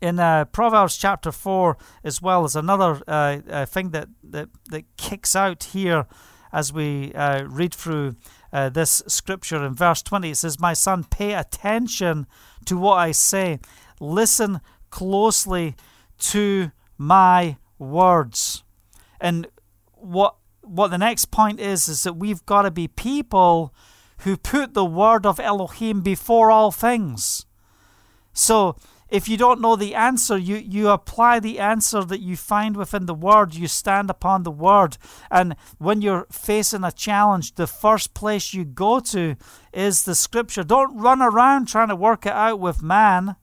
in 0.00 0.18
uh, 0.18 0.44
Proverbs 0.46 0.96
chapter 0.96 1.32
4 1.32 1.76
as 2.04 2.22
well 2.22 2.44
as 2.44 2.56
another 2.56 3.00
uh, 3.06 3.38
uh, 3.48 3.66
thing 3.66 3.90
that, 3.90 4.08
that, 4.22 4.48
that 4.70 4.84
kicks 4.96 5.36
out 5.36 5.64
here 5.64 6.06
as 6.52 6.72
we 6.72 7.12
uh, 7.14 7.44
read 7.44 7.74
through 7.74 8.16
uh, 8.52 8.68
this 8.68 9.02
scripture 9.06 9.64
in 9.64 9.74
verse 9.74 10.02
20. 10.02 10.30
It 10.30 10.36
says, 10.36 10.58
My 10.58 10.72
son, 10.72 11.04
pay 11.04 11.34
attention 11.34 12.26
to 12.64 12.76
what 12.76 12.96
I 12.96 13.12
say, 13.12 13.60
listen 14.00 14.60
closely 14.90 15.76
to 16.18 16.72
my 16.98 17.56
words. 17.78 18.64
And 19.20 19.46
what 19.94 20.36
what 20.62 20.88
the 20.88 20.98
next 20.98 21.30
point 21.32 21.58
is 21.58 21.88
is 21.88 22.04
that 22.04 22.14
we've 22.14 22.44
got 22.46 22.62
to 22.62 22.70
be 22.70 22.86
people 22.86 23.74
who 24.18 24.36
put 24.36 24.74
the 24.74 24.84
word 24.84 25.26
of 25.26 25.40
Elohim 25.40 26.00
before 26.00 26.50
all 26.50 26.70
things. 26.70 27.46
So 28.32 28.76
if 29.10 29.28
you 29.28 29.36
don't 29.36 29.60
know 29.60 29.74
the 29.74 29.94
answer, 29.94 30.38
you, 30.38 30.56
you 30.56 30.88
apply 30.88 31.40
the 31.40 31.58
answer 31.58 32.04
that 32.04 32.20
you 32.20 32.36
find 32.36 32.76
within 32.76 33.06
the 33.06 33.14
Word. 33.14 33.54
You 33.54 33.66
stand 33.66 34.08
upon 34.08 34.44
the 34.44 34.50
Word. 34.50 34.96
And 35.30 35.56
when 35.78 36.00
you're 36.00 36.26
facing 36.30 36.84
a 36.84 36.92
challenge, 36.92 37.56
the 37.56 37.66
first 37.66 38.14
place 38.14 38.54
you 38.54 38.64
go 38.64 39.00
to 39.00 39.36
is 39.72 40.04
the 40.04 40.14
Scripture. 40.14 40.62
Don't 40.62 40.96
run 40.96 41.20
around 41.20 41.66
trying 41.66 41.88
to 41.88 41.96
work 41.96 42.24
it 42.24 42.32
out 42.32 42.60
with 42.60 42.82
man, 42.82 43.34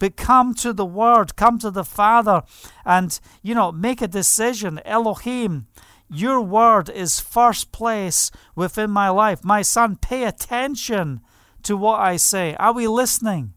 but 0.00 0.16
come 0.16 0.54
to 0.54 0.72
the 0.72 0.86
Word, 0.86 1.36
come 1.36 1.58
to 1.60 1.70
the 1.70 1.84
Father, 1.84 2.42
and, 2.84 3.20
you 3.42 3.54
know, 3.54 3.70
make 3.70 4.02
a 4.02 4.08
decision. 4.08 4.80
Elohim, 4.84 5.68
your 6.08 6.40
Word 6.40 6.88
is 6.88 7.20
first 7.20 7.70
place 7.70 8.32
within 8.56 8.90
my 8.90 9.08
life. 9.08 9.44
My 9.44 9.62
son, 9.62 9.94
pay 9.94 10.24
attention 10.24 11.20
to 11.62 11.76
what 11.76 12.00
I 12.00 12.16
say. 12.16 12.56
Are 12.58 12.72
we 12.72 12.88
listening? 12.88 13.52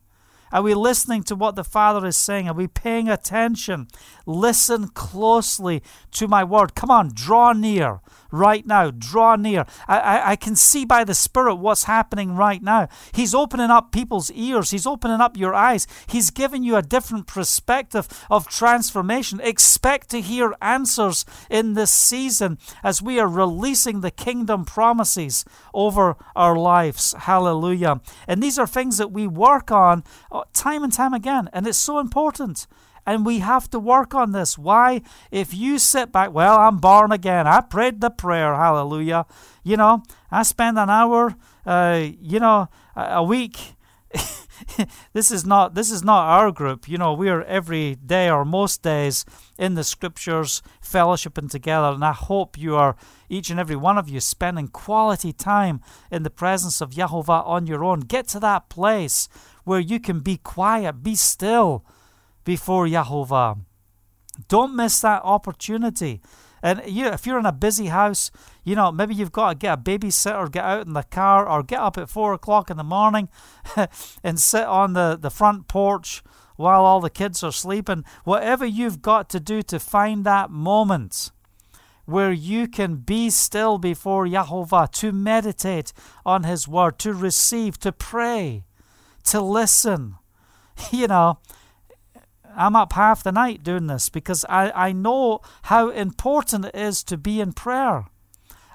Are 0.53 0.61
we 0.61 0.75
listening 0.75 1.23
to 1.23 1.35
what 1.35 1.55
the 1.55 1.63
Father 1.63 2.05
is 2.05 2.15
saying? 2.15 2.47
Are 2.47 2.53
we 2.53 2.67
paying 2.67 3.09
attention? 3.09 3.87
Listen 4.27 4.87
closely 4.89 5.81
to 6.11 6.27
my 6.27 6.43
word. 6.43 6.75
Come 6.75 6.91
on, 6.91 7.09
draw 7.11 7.53
near 7.53 8.01
right 8.33 8.65
now. 8.65 8.91
Draw 8.91 9.37
near. 9.37 9.65
I, 9.87 9.99
I, 9.99 10.31
I, 10.31 10.35
can 10.35 10.55
see 10.55 10.83
by 10.83 11.03
the 11.03 11.13
Spirit 11.13 11.55
what's 11.55 11.83
happening 11.83 12.35
right 12.35 12.61
now. 12.61 12.89
He's 13.13 13.35
opening 13.35 13.69
up 13.69 13.91
people's 13.91 14.31
ears, 14.31 14.71
He's 14.71 14.87
opening 14.87 15.21
up 15.21 15.37
your 15.37 15.53
eyes. 15.53 15.87
He's 16.07 16.31
giving 16.31 16.63
you 16.63 16.75
a 16.75 16.81
different 16.81 17.27
perspective 17.27 18.07
of 18.29 18.47
transformation. 18.47 19.39
Expect 19.41 20.09
to 20.09 20.21
hear 20.21 20.55
answers 20.61 21.25
in 21.49 21.73
this 21.73 21.91
season 21.91 22.57
as 22.83 23.01
we 23.01 23.19
are 23.19 23.27
releasing 23.27 24.01
the 24.01 24.11
kingdom 24.11 24.65
promises 24.65 25.45
over 25.73 26.17
our 26.35 26.57
lives. 26.57 27.13
Hallelujah. 27.13 28.01
And 28.27 28.41
these 28.41 28.57
are 28.57 28.67
things 28.67 28.97
that 28.97 29.11
we 29.11 29.27
work 29.27 29.71
on 29.71 30.03
uh, 30.31 30.43
time 30.53 30.83
and 30.83 30.91
time 30.91 31.13
again, 31.13 31.49
and 31.53 31.67
it's 31.67 31.77
so 31.77 31.99
important. 31.99 32.65
And 33.05 33.25
we 33.25 33.39
have 33.39 33.69
to 33.71 33.79
work 33.79 34.15
on 34.15 34.31
this. 34.31 34.57
Why? 34.57 35.01
If 35.31 35.53
you 35.53 35.77
sit 35.77 36.11
back, 36.11 36.33
well, 36.33 36.57
I'm 36.57 36.77
born 36.77 37.11
again. 37.11 37.47
I 37.47 37.61
prayed 37.61 38.01
the 38.01 38.09
prayer. 38.09 38.55
Hallelujah. 38.55 39.25
You 39.63 39.77
know, 39.77 40.03
I 40.31 40.43
spend 40.43 40.79
an 40.79 40.89
hour, 40.89 41.35
uh, 41.65 42.07
you 42.21 42.39
know, 42.39 42.69
a 42.95 43.23
week. 43.23 43.75
this 45.13 45.31
is 45.31 45.45
not 45.45 45.73
this 45.73 45.91
is 45.91 46.03
not 46.03 46.27
our 46.27 46.51
group. 46.51 46.87
You 46.87 46.97
know, 46.97 47.13
we 47.13 47.29
are 47.29 47.43
every 47.43 47.95
day 47.95 48.29
or 48.29 48.45
most 48.45 48.81
days 48.83 49.25
in 49.57 49.73
the 49.75 49.83
scriptures, 49.83 50.61
fellowshipping 50.81 51.49
together. 51.49 51.87
And 51.87 52.05
I 52.05 52.13
hope 52.13 52.57
you 52.57 52.75
are 52.75 52.95
each 53.29 53.49
and 53.49 53.59
every 53.59 53.75
one 53.75 53.97
of 53.97 54.09
you 54.09 54.19
spending 54.19 54.67
quality 54.67 55.33
time 55.33 55.81
in 56.11 56.23
the 56.23 56.29
presence 56.29 56.81
of 56.81 56.91
Yahovah 56.91 57.45
on 57.47 57.67
your 57.67 57.83
own. 57.83 58.01
Get 58.01 58.27
to 58.29 58.39
that 58.41 58.69
place 58.69 59.27
where 59.63 59.79
you 59.79 59.99
can 59.99 60.19
be 60.19 60.37
quiet, 60.37 61.03
be 61.03 61.15
still 61.15 61.83
before 62.43 62.85
Yahovah. 62.85 63.59
Don't 64.47 64.75
miss 64.75 64.99
that 65.01 65.21
opportunity. 65.23 66.21
And 66.61 66.81
you, 66.87 67.07
if 67.07 67.27
you're 67.27 67.39
in 67.39 67.45
a 67.45 67.51
busy 67.51 67.87
house, 67.87 68.31
you 68.63 68.75
know, 68.75 68.91
maybe 68.91 69.13
you've 69.13 69.33
got 69.33 69.49
to 69.49 69.55
get 69.55 69.79
a 69.79 69.81
babysitter, 69.81 70.49
get 70.49 70.63
out 70.63 70.87
in 70.87 70.93
the 70.93 71.03
car, 71.03 71.47
or 71.47 71.61
get 71.61 71.81
up 71.81 71.97
at 71.97 72.09
four 72.09 72.33
o'clock 72.33 72.69
in 72.69 72.77
the 72.77 72.83
morning 72.83 73.27
and 74.23 74.39
sit 74.39 74.63
on 74.63 74.93
the, 74.93 75.17
the 75.19 75.29
front 75.29 75.67
porch 75.67 76.23
while 76.55 76.85
all 76.85 77.01
the 77.01 77.09
kids 77.09 77.43
are 77.43 77.51
sleeping. 77.51 78.05
Whatever 78.23 78.65
you've 78.65 79.01
got 79.01 79.29
to 79.31 79.39
do 79.41 79.61
to 79.63 79.79
find 79.79 80.23
that 80.23 80.51
moment 80.51 81.31
where 82.05 82.31
you 82.31 82.67
can 82.67 82.95
be 82.95 83.29
still 83.29 83.77
before 83.77 84.25
Yahovah, 84.25 84.91
to 84.91 85.11
meditate 85.11 85.93
on 86.25 86.43
His 86.43 86.67
Word, 86.67 86.99
to 86.99 87.13
receive, 87.13 87.79
to 87.79 87.91
pray, 87.91 88.63
to 89.25 89.41
listen. 89.41 90.15
You 90.91 91.05
know, 91.05 91.37
I'm 92.55 92.75
up 92.75 92.93
half 92.93 93.23
the 93.23 93.31
night 93.31 93.63
doing 93.63 93.87
this 93.87 94.09
because 94.09 94.45
I, 94.49 94.71
I 94.71 94.91
know 94.91 95.41
how 95.63 95.89
important 95.89 96.65
it 96.65 96.75
is 96.75 97.03
to 97.05 97.17
be 97.17 97.41
in 97.41 97.53
prayer. 97.53 98.05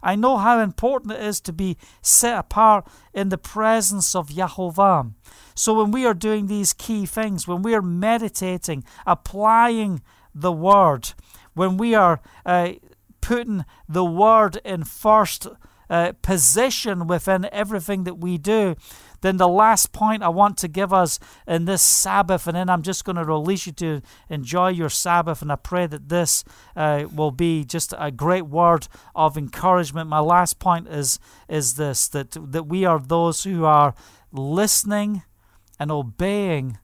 I 0.03 0.15
know 0.15 0.37
how 0.37 0.61
important 0.61 1.13
it 1.13 1.23
is 1.23 1.41
to 1.43 1.53
be 1.53 1.77
set 2.03 2.39
apart 2.39 2.87
in 3.13 3.31
the 3.31 3.39
presence 3.39 4.15
of 4.15 4.29
Yahovah. 4.29 5.13
So 5.55 5.75
when 5.75 5.91
we 5.91 6.07
are 6.07 6.15
doing 6.15 6.47
these 6.47 6.73
key 6.73 7.05
things, 7.07 7.49
when 7.49 7.63
we 7.63 7.75
are 7.75 7.83
meditating, 7.83 8.85
applying 9.07 10.03
the 10.35 10.53
word, 10.53 11.15
when 11.55 11.77
we 11.77 11.95
are 11.95 12.21
uh, 12.47 12.73
putting 13.21 13.65
the 13.89 14.05
word 14.05 14.61
in 14.65 14.85
first 14.85 15.49
uh, 15.91 16.13
position 16.23 17.07
within 17.07 17.49
everything 17.51 18.05
that 18.05 18.19
we 18.19 18.39
do, 18.39 18.77
then 19.21 19.37
the 19.37 19.49
last 19.49 19.93
point 19.93 20.23
I 20.23 20.29
want 20.29 20.57
to 20.59 20.69
give 20.69 20.93
us 20.93 21.19
in 21.47 21.65
this 21.65 21.83
Sabbath, 21.83 22.47
and 22.47 22.57
then 22.57 22.69
I'm 22.69 22.83
just 22.83 23.05
going 23.05 23.17
to 23.17 23.25
release 23.25 23.67
you 23.67 23.73
to 23.73 24.03
enjoy 24.29 24.69
your 24.69 24.89
Sabbath, 24.89 25.43
and 25.43 25.51
I 25.51 25.57
pray 25.57 25.87
that 25.87 26.09
this 26.09 26.45
uh, 26.77 27.05
will 27.15 27.31
be 27.31 27.65
just 27.65 27.95
a 27.99 28.11
great 28.11 28.47
word 28.47 28.89
of 29.15 29.37
encouragement. 29.37 30.09
My 30.09 30.21
last 30.21 30.59
point 30.59 30.89
is 30.89 31.19
is 31.49 31.75
this 31.75 32.09
that 32.09 32.37
that 32.53 32.67
we 32.67 32.85
are 32.85 32.99
those 32.99 33.45
who 33.45 33.65
are 33.65 33.95
listening 34.33 35.23
and 35.79 35.91
obeying 35.91 36.79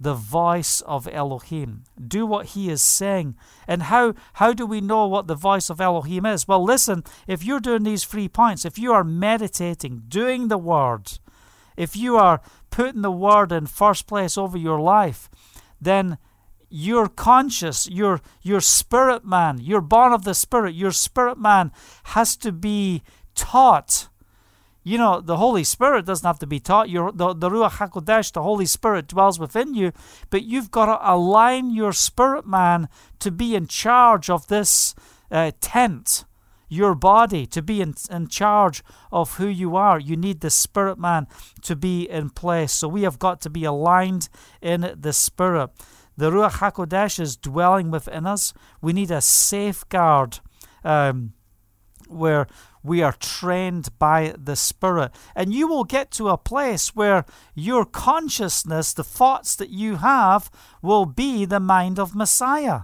the 0.00 0.14
voice 0.14 0.80
of 0.82 1.06
Elohim. 1.12 1.84
Do 2.02 2.24
what 2.24 2.46
he 2.46 2.70
is 2.70 2.80
saying. 2.80 3.36
And 3.68 3.84
how, 3.84 4.14
how 4.34 4.54
do 4.54 4.64
we 4.64 4.80
know 4.80 5.06
what 5.06 5.26
the 5.26 5.34
voice 5.34 5.68
of 5.68 5.80
Elohim 5.80 6.24
is? 6.24 6.48
Well, 6.48 6.64
listen, 6.64 7.04
if 7.26 7.44
you're 7.44 7.60
doing 7.60 7.82
these 7.82 8.04
three 8.04 8.28
points, 8.28 8.64
if 8.64 8.78
you 8.78 8.94
are 8.94 9.04
meditating, 9.04 10.04
doing 10.08 10.48
the 10.48 10.56
word, 10.56 11.18
if 11.76 11.96
you 11.96 12.16
are 12.16 12.40
putting 12.70 13.02
the 13.02 13.10
word 13.10 13.52
in 13.52 13.66
first 13.66 14.06
place 14.06 14.38
over 14.38 14.56
your 14.56 14.80
life, 14.80 15.28
then 15.80 16.18
your 16.68 17.08
conscious, 17.08 17.88
your 17.88 18.20
your 18.42 18.60
spirit 18.60 19.24
man, 19.24 19.58
you're 19.60 19.80
born 19.80 20.12
of 20.12 20.24
the 20.24 20.34
spirit, 20.34 20.74
your 20.74 20.92
spirit 20.92 21.38
man 21.38 21.72
has 22.04 22.36
to 22.36 22.52
be 22.52 23.02
taught 23.34 24.08
you 24.82 24.96
know, 24.96 25.20
the 25.20 25.36
Holy 25.36 25.62
Spirit 25.62 26.06
doesn't 26.06 26.26
have 26.26 26.38
to 26.38 26.46
be 26.46 26.58
taught. 26.58 26.88
Your, 26.88 27.12
the, 27.12 27.34
the 27.34 27.50
Ruach 27.50 27.72
HaKodesh, 27.72 28.32
the 28.32 28.42
Holy 28.42 28.64
Spirit, 28.64 29.08
dwells 29.08 29.38
within 29.38 29.74
you, 29.74 29.92
but 30.30 30.44
you've 30.44 30.70
got 30.70 30.86
to 30.86 31.12
align 31.12 31.70
your 31.70 31.92
spirit 31.92 32.46
man 32.46 32.88
to 33.18 33.30
be 33.30 33.54
in 33.54 33.66
charge 33.66 34.30
of 34.30 34.46
this 34.46 34.94
uh, 35.30 35.52
tent, 35.60 36.24
your 36.70 36.94
body, 36.94 37.44
to 37.44 37.60
be 37.60 37.82
in, 37.82 37.94
in 38.10 38.28
charge 38.28 38.82
of 39.12 39.36
who 39.36 39.46
you 39.46 39.76
are. 39.76 40.00
You 40.00 40.16
need 40.16 40.40
the 40.40 40.48
spirit 40.48 40.98
man 40.98 41.26
to 41.62 41.76
be 41.76 42.08
in 42.08 42.30
place. 42.30 42.72
So 42.72 42.88
we 42.88 43.02
have 43.02 43.18
got 43.18 43.42
to 43.42 43.50
be 43.50 43.64
aligned 43.64 44.30
in 44.62 44.94
the 44.98 45.12
spirit. 45.12 45.68
The 46.16 46.30
Ruach 46.30 46.60
HaKodesh 46.60 47.20
is 47.20 47.36
dwelling 47.36 47.90
within 47.90 48.26
us. 48.26 48.54
We 48.80 48.94
need 48.94 49.10
a 49.10 49.20
safeguard. 49.20 50.40
Um, 50.82 51.34
where 52.10 52.46
we 52.82 53.02
are 53.02 53.12
trained 53.12 53.98
by 53.98 54.34
the 54.36 54.56
Spirit. 54.56 55.12
And 55.34 55.52
you 55.52 55.66
will 55.66 55.84
get 55.84 56.10
to 56.12 56.28
a 56.28 56.38
place 56.38 56.94
where 56.94 57.24
your 57.54 57.84
consciousness, 57.84 58.92
the 58.92 59.04
thoughts 59.04 59.54
that 59.56 59.70
you 59.70 59.96
have, 59.96 60.50
will 60.82 61.06
be 61.06 61.44
the 61.44 61.60
mind 61.60 61.98
of 61.98 62.14
Messiah. 62.14 62.82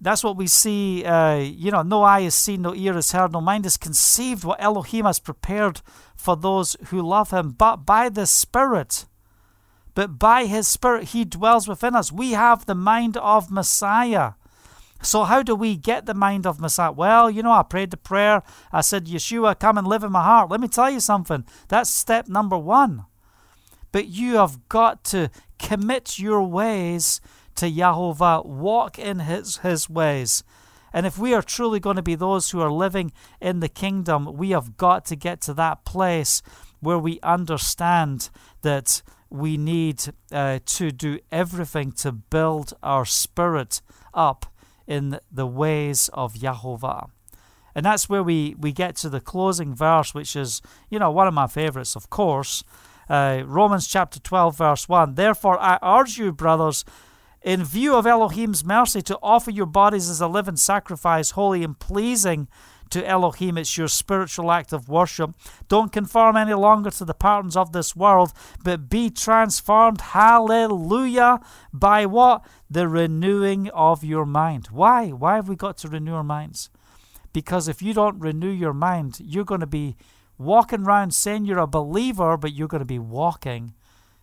That's 0.00 0.24
what 0.24 0.36
we 0.36 0.46
see. 0.46 1.04
Uh, 1.04 1.36
you 1.36 1.70
know, 1.70 1.82
no 1.82 2.02
eye 2.02 2.22
has 2.22 2.34
seen, 2.34 2.62
no 2.62 2.74
ear 2.74 2.94
has 2.94 3.12
heard, 3.12 3.32
no 3.32 3.40
mind 3.40 3.64
has 3.64 3.76
conceived 3.76 4.44
what 4.44 4.62
Elohim 4.62 5.04
has 5.04 5.20
prepared 5.20 5.82
for 6.16 6.36
those 6.36 6.76
who 6.86 7.02
love 7.02 7.30
him. 7.30 7.50
But 7.50 7.84
by 7.84 8.08
the 8.08 8.26
Spirit, 8.26 9.04
but 9.94 10.18
by 10.18 10.46
his 10.46 10.66
Spirit, 10.66 11.08
he 11.08 11.24
dwells 11.24 11.68
within 11.68 11.94
us. 11.94 12.10
We 12.10 12.32
have 12.32 12.64
the 12.64 12.74
mind 12.74 13.16
of 13.18 13.50
Messiah. 13.50 14.32
So, 15.02 15.24
how 15.24 15.42
do 15.42 15.54
we 15.54 15.76
get 15.76 16.06
the 16.06 16.14
mind 16.14 16.46
of 16.46 16.60
Messiah? 16.60 16.92
Well, 16.92 17.30
you 17.30 17.42
know, 17.42 17.52
I 17.52 17.62
prayed 17.62 17.90
the 17.90 17.96
prayer. 17.96 18.42
I 18.70 18.82
said, 18.82 19.06
Yeshua, 19.06 19.58
come 19.58 19.78
and 19.78 19.86
live 19.86 20.04
in 20.04 20.12
my 20.12 20.22
heart. 20.22 20.50
Let 20.50 20.60
me 20.60 20.68
tell 20.68 20.90
you 20.90 21.00
something. 21.00 21.44
That's 21.68 21.90
step 21.90 22.28
number 22.28 22.58
one. 22.58 23.06
But 23.92 24.08
you 24.08 24.36
have 24.36 24.68
got 24.68 25.04
to 25.04 25.30
commit 25.58 26.18
your 26.18 26.42
ways 26.42 27.20
to 27.56 27.70
Yahovah, 27.70 28.46
walk 28.46 28.98
in 28.98 29.20
his, 29.20 29.58
his 29.58 29.88
ways. 29.88 30.42
And 30.92 31.06
if 31.06 31.18
we 31.18 31.34
are 31.34 31.42
truly 31.42 31.80
going 31.80 31.96
to 31.96 32.02
be 32.02 32.14
those 32.14 32.50
who 32.50 32.60
are 32.60 32.72
living 32.72 33.12
in 33.40 33.60
the 33.60 33.68
kingdom, 33.68 34.36
we 34.36 34.50
have 34.50 34.76
got 34.76 35.04
to 35.06 35.16
get 35.16 35.40
to 35.42 35.54
that 35.54 35.84
place 35.84 36.42
where 36.80 36.98
we 36.98 37.20
understand 37.22 38.30
that 38.62 39.02
we 39.28 39.56
need 39.56 40.02
uh, 40.32 40.58
to 40.66 40.90
do 40.90 41.20
everything 41.30 41.92
to 41.92 42.10
build 42.10 42.74
our 42.82 43.04
spirit 43.04 43.80
up 44.12 44.46
in 44.86 45.20
the 45.30 45.46
ways 45.46 46.10
of 46.12 46.34
Yahovah. 46.34 47.10
And 47.74 47.86
that's 47.86 48.08
where 48.08 48.24
we, 48.24 48.56
we 48.58 48.72
get 48.72 48.96
to 48.96 49.08
the 49.08 49.20
closing 49.20 49.74
verse, 49.74 50.12
which 50.12 50.34
is, 50.34 50.60
you 50.88 50.98
know, 50.98 51.12
one 51.12 51.28
of 51.28 51.34
my 51.34 51.46
favorites, 51.46 51.94
of 51.94 52.10
course. 52.10 52.64
Uh, 53.08 53.42
Romans 53.44 53.86
chapter 53.86 54.18
12, 54.18 54.58
verse 54.58 54.88
1. 54.88 55.14
Therefore, 55.14 55.58
I 55.60 55.78
urge 55.82 56.18
you, 56.18 56.32
brothers, 56.32 56.84
in 57.42 57.64
view 57.64 57.94
of 57.94 58.06
Elohim's 58.06 58.64
mercy, 58.64 59.02
to 59.02 59.18
offer 59.22 59.50
your 59.50 59.66
bodies 59.66 60.10
as 60.10 60.20
a 60.20 60.28
living 60.28 60.56
sacrifice, 60.56 61.30
holy 61.30 61.64
and 61.64 61.78
pleasing 61.78 62.48
to 62.90 63.06
Elohim. 63.06 63.56
It's 63.56 63.78
your 63.78 63.88
spiritual 63.88 64.50
act 64.50 64.72
of 64.72 64.88
worship. 64.88 65.34
Don't 65.68 65.92
conform 65.92 66.36
any 66.36 66.54
longer 66.54 66.90
to 66.90 67.04
the 67.04 67.14
patterns 67.14 67.56
of 67.56 67.72
this 67.72 67.96
world, 67.96 68.32
but 68.62 68.90
be 68.90 69.10
transformed, 69.10 70.00
hallelujah, 70.00 71.40
by 71.72 72.06
what? 72.06 72.44
The 72.68 72.88
renewing 72.88 73.70
of 73.70 74.04
your 74.04 74.26
mind. 74.26 74.68
Why? 74.70 75.10
Why 75.10 75.36
have 75.36 75.48
we 75.48 75.56
got 75.56 75.78
to 75.78 75.88
renew 75.88 76.14
our 76.14 76.24
minds? 76.24 76.68
Because 77.32 77.68
if 77.68 77.80
you 77.80 77.94
don't 77.94 78.18
renew 78.18 78.50
your 78.50 78.74
mind, 78.74 79.18
you're 79.20 79.44
going 79.44 79.60
to 79.60 79.66
be 79.66 79.96
walking 80.36 80.82
around 80.82 81.14
saying 81.14 81.44
you're 81.44 81.58
a 81.58 81.66
believer, 81.66 82.36
but 82.36 82.52
you're 82.52 82.68
going 82.68 82.80
to 82.80 82.84
be 82.84 82.98
walking 82.98 83.74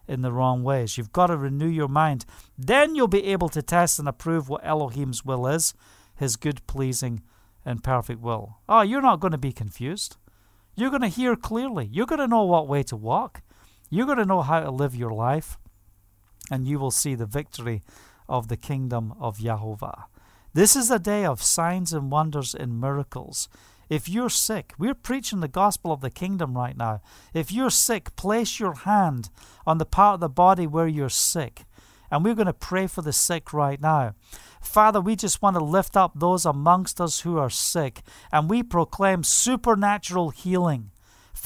in 0.07 0.21
the 0.21 0.31
wrong 0.31 0.63
ways. 0.63 0.97
You've 0.97 1.11
got 1.11 1.27
to 1.27 1.37
renew 1.37 1.67
your 1.67 1.87
mind. 1.87 2.25
Then 2.57 2.95
you'll 2.95 3.07
be 3.07 3.25
able 3.25 3.49
to 3.49 3.61
test 3.61 3.99
and 3.99 4.07
approve 4.07 4.49
what 4.49 4.65
Elohim's 4.65 5.25
will 5.25 5.47
is, 5.47 5.73
his 6.15 6.35
good, 6.35 6.65
pleasing, 6.67 7.21
and 7.65 7.83
perfect 7.83 8.21
will. 8.21 8.57
Oh, 8.69 8.81
you're 8.81 9.01
not 9.01 9.19
going 9.19 9.33
to 9.33 9.37
be 9.37 9.51
confused. 9.51 10.17
You're 10.75 10.89
going 10.89 11.01
to 11.01 11.07
hear 11.07 11.35
clearly. 11.35 11.89
You're 11.91 12.05
going 12.05 12.19
to 12.19 12.27
know 12.27 12.43
what 12.43 12.67
way 12.67 12.83
to 12.83 12.95
walk. 12.95 13.41
You're 13.89 14.05
going 14.05 14.19
to 14.19 14.25
know 14.25 14.41
how 14.41 14.59
to 14.59 14.71
live 14.71 14.95
your 14.95 15.11
life. 15.11 15.57
And 16.49 16.67
you 16.67 16.79
will 16.79 16.91
see 16.91 17.15
the 17.15 17.25
victory 17.25 17.83
of 18.29 18.47
the 18.47 18.57
kingdom 18.57 19.13
of 19.19 19.39
Yahovah. 19.39 20.03
This 20.53 20.75
is 20.75 20.89
a 20.89 20.99
day 20.99 21.25
of 21.25 21.43
signs 21.43 21.93
and 21.93 22.11
wonders 22.11 22.55
and 22.55 22.79
miracles. 22.79 23.49
If 23.89 24.09
you're 24.09 24.29
sick, 24.29 24.73
we're 24.77 24.93
preaching 24.93 25.39
the 25.39 25.47
gospel 25.47 25.91
of 25.91 26.01
the 26.01 26.09
kingdom 26.09 26.57
right 26.57 26.75
now. 26.75 27.01
If 27.33 27.51
you're 27.51 27.69
sick, 27.69 28.15
place 28.15 28.59
your 28.59 28.73
hand 28.73 29.29
on 29.65 29.77
the 29.77 29.85
part 29.85 30.15
of 30.15 30.19
the 30.19 30.29
body 30.29 30.67
where 30.67 30.87
you're 30.87 31.09
sick. 31.09 31.63
And 32.11 32.23
we're 32.23 32.35
going 32.35 32.47
to 32.47 32.53
pray 32.53 32.87
for 32.87 33.01
the 33.01 33.13
sick 33.13 33.53
right 33.53 33.81
now. 33.81 34.13
Father, 34.61 34.99
we 34.99 35.15
just 35.15 35.41
want 35.41 35.57
to 35.57 35.63
lift 35.63 35.95
up 35.95 36.13
those 36.15 36.45
amongst 36.45 36.99
us 36.99 37.21
who 37.21 37.37
are 37.37 37.49
sick, 37.49 38.01
and 38.31 38.49
we 38.49 38.63
proclaim 38.63 39.23
supernatural 39.23 40.29
healing. 40.29 40.91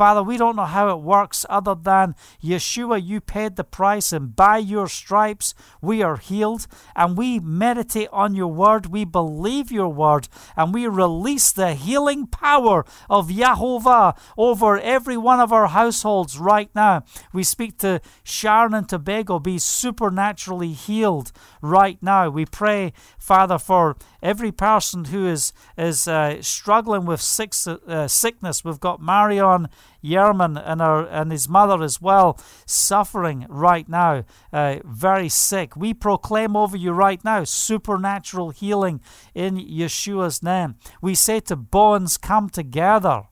Father, 0.01 0.23
we 0.23 0.35
don't 0.35 0.55
know 0.55 0.65
how 0.65 0.89
it 0.89 1.03
works 1.03 1.45
other 1.47 1.75
than 1.75 2.15
Yeshua, 2.43 3.05
you 3.05 3.21
paid 3.21 3.55
the 3.55 3.63
price, 3.63 4.11
and 4.11 4.35
by 4.35 4.57
your 4.57 4.87
stripes 4.87 5.53
we 5.79 6.01
are 6.01 6.17
healed. 6.17 6.65
And 6.95 7.15
we 7.15 7.39
meditate 7.39 8.09
on 8.11 8.33
your 8.33 8.47
word, 8.47 8.87
we 8.87 9.05
believe 9.05 9.71
your 9.71 9.89
word, 9.89 10.27
and 10.57 10.73
we 10.73 10.87
release 10.87 11.51
the 11.51 11.75
healing 11.75 12.25
power 12.25 12.83
of 13.11 13.29
Yahovah 13.29 14.17
over 14.39 14.79
every 14.79 15.17
one 15.17 15.39
of 15.39 15.53
our 15.53 15.67
households 15.67 16.39
right 16.39 16.71
now. 16.73 17.03
We 17.31 17.43
speak 17.43 17.77
to 17.79 18.01
Sharon 18.23 18.73
and 18.73 18.89
Tobago, 18.89 19.37
be 19.37 19.59
supernaturally 19.59 20.73
healed 20.73 21.31
right 21.61 21.99
now. 22.01 22.27
We 22.27 22.47
pray, 22.47 22.93
Father, 23.19 23.59
for 23.59 23.95
every 24.23 24.51
person 24.51 25.05
who 25.05 25.27
is 25.27 25.53
is 25.77 26.07
uh, 26.07 26.41
struggling 26.41 27.05
with 27.05 27.21
sick, 27.21 27.53
uh, 27.67 28.07
sickness. 28.07 28.65
We've 28.65 28.79
got 28.79 28.99
Marion 28.99 29.67
Yerman 30.03 30.61
and 30.65 30.81
her 30.81 31.05
and 31.05 31.31
his 31.31 31.47
mother 31.47 31.83
as 31.83 32.01
well, 32.01 32.39
suffering 32.65 33.45
right 33.49 33.87
now, 33.87 34.23
uh, 34.51 34.77
very 34.83 35.29
sick. 35.29 35.75
We 35.75 35.93
proclaim 35.93 36.55
over 36.55 36.77
you 36.77 36.91
right 36.91 37.23
now 37.23 37.43
supernatural 37.43 38.49
healing 38.49 39.01
in 39.35 39.57
Yeshua's 39.57 40.41
name. 40.41 40.75
We 41.01 41.15
say 41.15 41.39
to 41.41 41.55
bones, 41.55 42.17
come 42.17 42.49
together. 42.49 43.23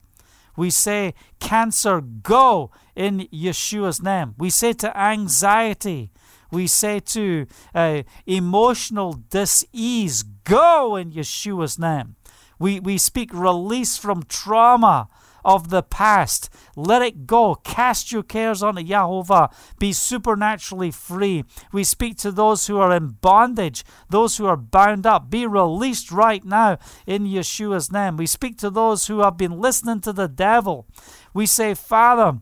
We 0.56 0.70
say, 0.70 1.14
cancer, 1.38 2.00
go 2.00 2.70
in 2.94 3.28
Yeshua's 3.32 4.02
name. 4.02 4.34
We 4.36 4.50
say 4.50 4.72
to 4.74 4.96
anxiety, 4.96 6.10
we 6.50 6.66
say 6.66 7.00
to 7.00 7.46
uh, 7.74 8.02
emotional 8.26 9.12
dis-ease, 9.12 10.22
go 10.44 10.96
in 10.96 11.12
Yeshua's 11.12 11.78
name. 11.78 12.16
We, 12.58 12.80
we 12.80 12.98
speak 12.98 13.32
release 13.32 13.96
from 13.96 14.24
trauma 14.24 15.08
of 15.44 15.70
the 15.70 15.82
past. 15.82 16.50
Let 16.76 17.02
it 17.02 17.26
go. 17.26 17.54
Cast 17.56 18.12
your 18.12 18.22
cares 18.22 18.62
onto 18.62 18.82
Yahovah. 18.82 19.52
Be 19.78 19.92
supernaturally 19.92 20.90
free. 20.90 21.44
We 21.72 21.84
speak 21.84 22.16
to 22.18 22.30
those 22.30 22.66
who 22.66 22.78
are 22.78 22.94
in 22.94 23.16
bondage, 23.20 23.84
those 24.08 24.36
who 24.36 24.46
are 24.46 24.56
bound 24.56 25.06
up. 25.06 25.30
Be 25.30 25.46
released 25.46 26.10
right 26.10 26.44
now 26.44 26.78
in 27.06 27.24
Yeshua's 27.24 27.92
name. 27.92 28.16
We 28.16 28.26
speak 28.26 28.58
to 28.58 28.70
those 28.70 29.06
who 29.06 29.20
have 29.20 29.36
been 29.36 29.60
listening 29.60 30.00
to 30.02 30.12
the 30.12 30.28
devil. 30.28 30.86
We 31.32 31.46
say, 31.46 31.74
Father, 31.74 32.40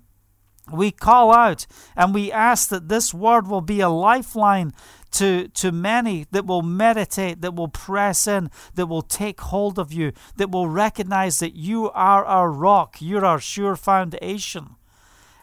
we 0.73 0.91
call 0.91 1.33
out 1.33 1.67
and 1.97 2.15
we 2.15 2.31
ask 2.33 2.69
that 2.69 2.89
this 2.89 3.15
word 3.15 3.47
will 3.47 3.61
be 3.61 3.81
a 3.81 3.89
lifeline 3.89 4.73
to, 5.13 5.49
to 5.49 5.73
many 5.73 6.27
that 6.31 6.47
will 6.47 6.63
meditate, 6.63 7.41
that 7.41 7.55
will 7.55 7.69
press 7.69 8.27
in, 8.27 8.51
that 8.75 8.87
will 8.87 9.03
take 9.03 9.41
hold 9.41 9.79
of 9.79 9.93
you, 9.93 10.13
that 10.37 10.51
will 10.51 10.69
recognize 10.69 11.39
that 11.39 11.55
you 11.55 11.91
are 11.91 12.25
our 12.25 12.51
rock, 12.51 12.97
you're 13.01 13.25
our 13.25 13.41
sure 13.41 13.77
foundation. 13.77 14.77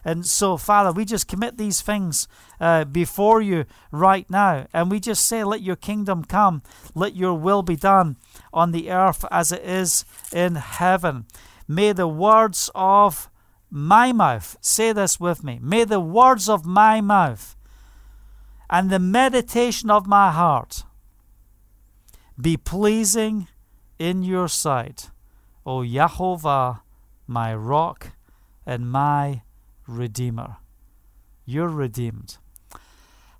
And 0.04 0.24
so, 0.24 0.56
Father, 0.56 0.92
we 0.92 1.04
just 1.04 1.26
commit 1.26 1.58
these 1.58 1.80
things 1.80 2.28
uh, 2.60 2.84
before 2.84 3.42
you 3.42 3.64
right 3.90 4.30
now. 4.30 4.68
And 4.72 4.88
we 4.88 5.00
just 5.00 5.26
say, 5.26 5.42
let 5.42 5.62
your 5.62 5.74
kingdom 5.74 6.22
come, 6.22 6.62
let 6.94 7.16
your 7.16 7.34
will 7.34 7.62
be 7.62 7.74
done 7.74 8.16
on 8.52 8.70
the 8.70 8.88
earth 8.92 9.24
as 9.32 9.50
it 9.50 9.64
is 9.64 10.04
in 10.32 10.54
heaven. 10.54 11.26
May 11.66 11.92
the 11.92 12.06
words 12.06 12.70
of 12.72 13.28
my 13.68 14.12
mouth. 14.12 14.56
Say 14.60 14.92
this 14.92 15.18
with 15.18 15.42
me. 15.42 15.58
May 15.60 15.82
the 15.82 15.98
words 15.98 16.48
of 16.48 16.64
my 16.64 17.00
mouth 17.00 17.55
and 18.68 18.90
the 18.90 18.98
meditation 18.98 19.90
of 19.90 20.06
my 20.06 20.30
heart 20.30 20.84
be 22.40 22.56
pleasing 22.56 23.48
in 23.98 24.22
your 24.22 24.48
sight, 24.48 25.10
O 25.64 25.80
Yahovah, 25.80 26.80
my 27.26 27.54
rock 27.54 28.12
and 28.66 28.90
my 28.90 29.42
redeemer. 29.86 30.56
You're 31.44 31.68
redeemed. 31.68 32.38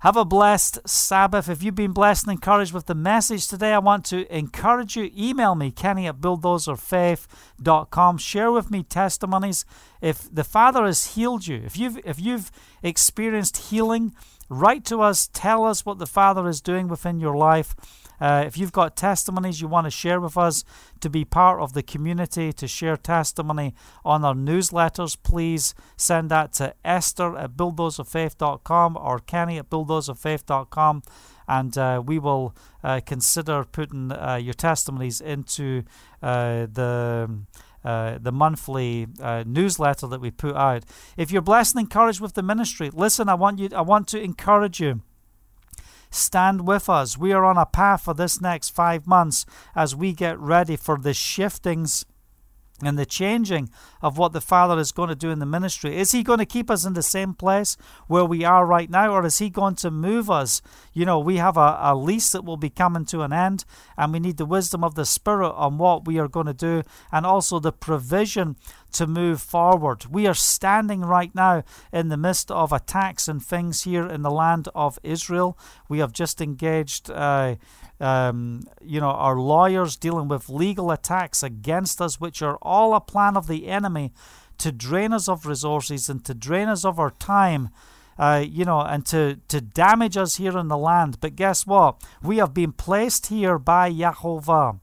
Have 0.01 0.17
a 0.17 0.25
blessed 0.25 0.87
Sabbath. 0.87 1.49
If 1.49 1.63
you've 1.63 1.75
been 1.75 1.93
blessed 1.93 2.27
and 2.27 2.33
encouraged 2.33 2.73
with 2.73 2.87
the 2.87 2.95
message 2.95 3.49
today, 3.49 3.73
I 3.73 3.79
want 3.79 4.05
to 4.07 4.33
encourage 4.35 4.95
you. 4.95 5.11
Email 5.17 5.55
me, 5.55 5.71
Kenny 5.71 6.07
at 6.07 6.21
bulldozerfaith.com. 6.21 8.19
Share 8.19 8.53
with 8.53 8.71
me 8.71 8.83
testimonies. 8.83 9.65
If 10.01 10.33
the 10.33 10.45
Father 10.45 10.85
has 10.85 11.15
healed 11.15 11.47
you, 11.47 11.63
if 11.65 11.77
you've 11.77 11.99
if 12.05 12.21
you've 12.21 12.53
experienced 12.83 13.57
healing, 13.57 14.15
write 14.49 14.85
to 14.87 15.01
us, 15.01 15.29
tell 15.33 15.65
us 15.65 15.85
what 15.85 15.99
the 15.99 16.07
Father 16.07 16.49
is 16.49 16.61
doing 16.61 16.89
within 16.89 17.19
your 17.21 17.37
life. 17.37 17.75
Uh, 18.21 18.45
if 18.47 18.57
you've 18.57 18.73
got 18.73 18.97
testimonies 18.97 19.61
you 19.61 19.69
want 19.69 19.85
to 19.85 19.91
share 19.91 20.21
with 20.21 20.39
us 20.39 20.65
to 21.01 21.11
be 21.11 21.25
part 21.25 21.61
of 21.61 21.75
the 21.75 21.83
community, 21.83 22.53
to 22.53 22.67
share 22.67 22.97
testimony 22.97 23.75
on 24.05 24.25
our 24.25 24.35
newsletters, 24.35 25.17
please 25.23 25.75
send 25.97 26.31
that 26.31 26.53
to 26.55 26.75
Esther 26.85 27.37
at 27.37 27.57
bulldozerfaith.com 27.57 28.97
or 28.97 29.19
Kenny 29.19 29.59
at 29.59 29.69
bulldozerfaith.com 29.69 31.03
and 31.49 31.79
uh, 31.79 32.03
we 32.05 32.19
will 32.19 32.55
uh, 32.83 33.01
consider 33.05 33.65
putting 33.65 34.13
uh, 34.13 34.37
your 34.37 34.55
testimonies 34.55 35.21
into 35.21 35.83
uh, 36.23 36.67
the. 36.73 37.31
Uh, 37.87 38.19
the 38.21 38.33
monthly 38.33 39.07
uh, 39.21 39.45
newsletter 39.47 40.09
that 40.09 40.21
we 40.21 40.33
put 40.33 40.57
out. 40.57 40.83
If 41.17 41.31
you're 41.31 41.41
blessed 41.41 41.77
and 41.77 41.83
encouraged 41.83 42.21
with 42.21 42.35
the 42.35 42.43
ministry, 42.43 42.91
listen. 42.93 43.29
I 43.29 43.35
want 43.35 43.61
you. 43.61 43.69
I 43.73 43.83
want 43.83 44.09
to 44.09 44.21
encourage 44.21 44.81
you 44.81 45.03
Stand 46.11 46.67
with 46.67 46.89
us. 46.89 47.19
We 47.19 47.33
are 47.33 47.45
on 47.45 47.59
a 47.59 47.67
path 47.67 48.03
for 48.03 48.15
this 48.15 48.41
next 48.41 48.71
five 48.71 49.07
months 49.07 49.45
as 49.75 49.95
we 49.95 50.13
get 50.13 50.39
ready 50.39 50.77
for 50.77 50.97
the 50.97 51.13
shiftings 51.13 52.07
and 52.83 52.99
the 52.99 53.07
changing 53.07 53.71
of 54.03 54.19
what 54.19 54.33
the 54.33 54.41
Father 54.41 54.79
is 54.79 54.93
going 54.93 55.09
to 55.09 55.15
do 55.15 55.31
in 55.31 55.39
the 55.39 55.47
ministry. 55.47 55.97
Is 55.97 56.13
He 56.13 56.23
going 56.23 56.39
to 56.39 56.47
keep 56.47 56.71
us 56.71 56.85
in 56.85 56.93
the 56.93 57.03
same 57.03 57.35
place 57.35 57.77
where 58.07 58.25
we 58.25 58.45
are 58.45 58.67
right 58.67 58.91
now, 58.91 59.13
or 59.13 59.25
is 59.25 59.39
He 59.39 59.51
going 59.51 59.77
to 59.77 59.91
move 59.91 60.31
us? 60.31 60.61
You 60.93 61.07
know, 61.07 61.19
we 61.19 61.37
have 61.37 61.57
a, 61.57 61.79
a 61.81 61.95
lease 61.97 62.33
that 62.33 62.45
will 62.45 62.57
be 62.57 62.71
coming 62.71 63.05
to 63.07 63.23
an 63.23 63.33
end, 63.33 63.65
and 63.97 64.13
we 64.13 64.21
need 64.21 64.37
the 64.37 64.45
wisdom 64.45 64.85
of 64.85 64.95
the 64.95 65.05
Spirit 65.05 65.51
on 65.51 65.79
what 65.79 66.07
we 66.07 66.19
are 66.19 66.29
going 66.29 66.47
to 66.47 66.55
do, 66.55 66.83
and 67.11 67.25
also 67.25 67.59
the 67.59 67.73
provision 67.73 68.57
to 68.97 69.07
move 69.07 69.41
forward. 69.41 70.07
We 70.07 70.27
are 70.27 70.35
standing 70.35 71.03
right 71.03 71.35
now 71.35 71.65
in 71.93 72.09
the 72.09 72.17
midst 72.17 72.51
of 72.51 72.73
attacks 72.73 73.29
and 73.29 73.45
things 73.45 73.83
here 73.83 74.07
in 74.07 74.23
the 74.23 74.31
land 74.31 74.69
of 74.75 74.99
Israel. 75.03 75.59
We 75.89 75.99
have 75.99 76.13
just 76.13 76.41
engaged. 76.41 77.11
Uh, 77.11 77.57
um, 77.99 78.63
you 78.83 79.01
know, 79.01 79.11
our 79.11 79.39
lawyers 79.39 79.97
dealing 79.97 80.29
with 80.29 80.49
legal 80.51 80.91
attacks 80.91 81.43
against 81.43 82.01
us, 82.01 82.21
which 82.21 82.43
are 82.43 82.59
all 82.61 82.95
a 82.95 83.01
plan 83.01 83.37
of 83.37 83.47
the 83.47 83.69
enemy 83.69 84.13
to 84.59 84.73
drain 84.73 85.13
us 85.13 85.29
of 85.29 85.47
resources 85.47 86.09
and 86.09 86.25
to 86.25 86.35
drain 86.35 86.69
us 86.69 86.85
of 86.85 86.99
our 86.99 87.11
time. 87.11 87.71
Uh, 88.19 88.43
you 88.49 88.65
know, 88.65 88.81
and 88.81 89.05
to, 89.05 89.39
to 89.47 89.61
damage 89.61 90.17
us 90.17 90.37
here 90.37 90.57
in 90.57 90.69
the 90.69 90.79
land. 90.79 91.21
But 91.21 91.37
guess 91.37 91.67
what? 91.67 92.03
We 92.23 92.39
have 92.39 92.55
been 92.55 92.73
placed 92.73 93.27
here 93.27 93.59
by 93.59 93.93
Yahovah, 93.93 94.81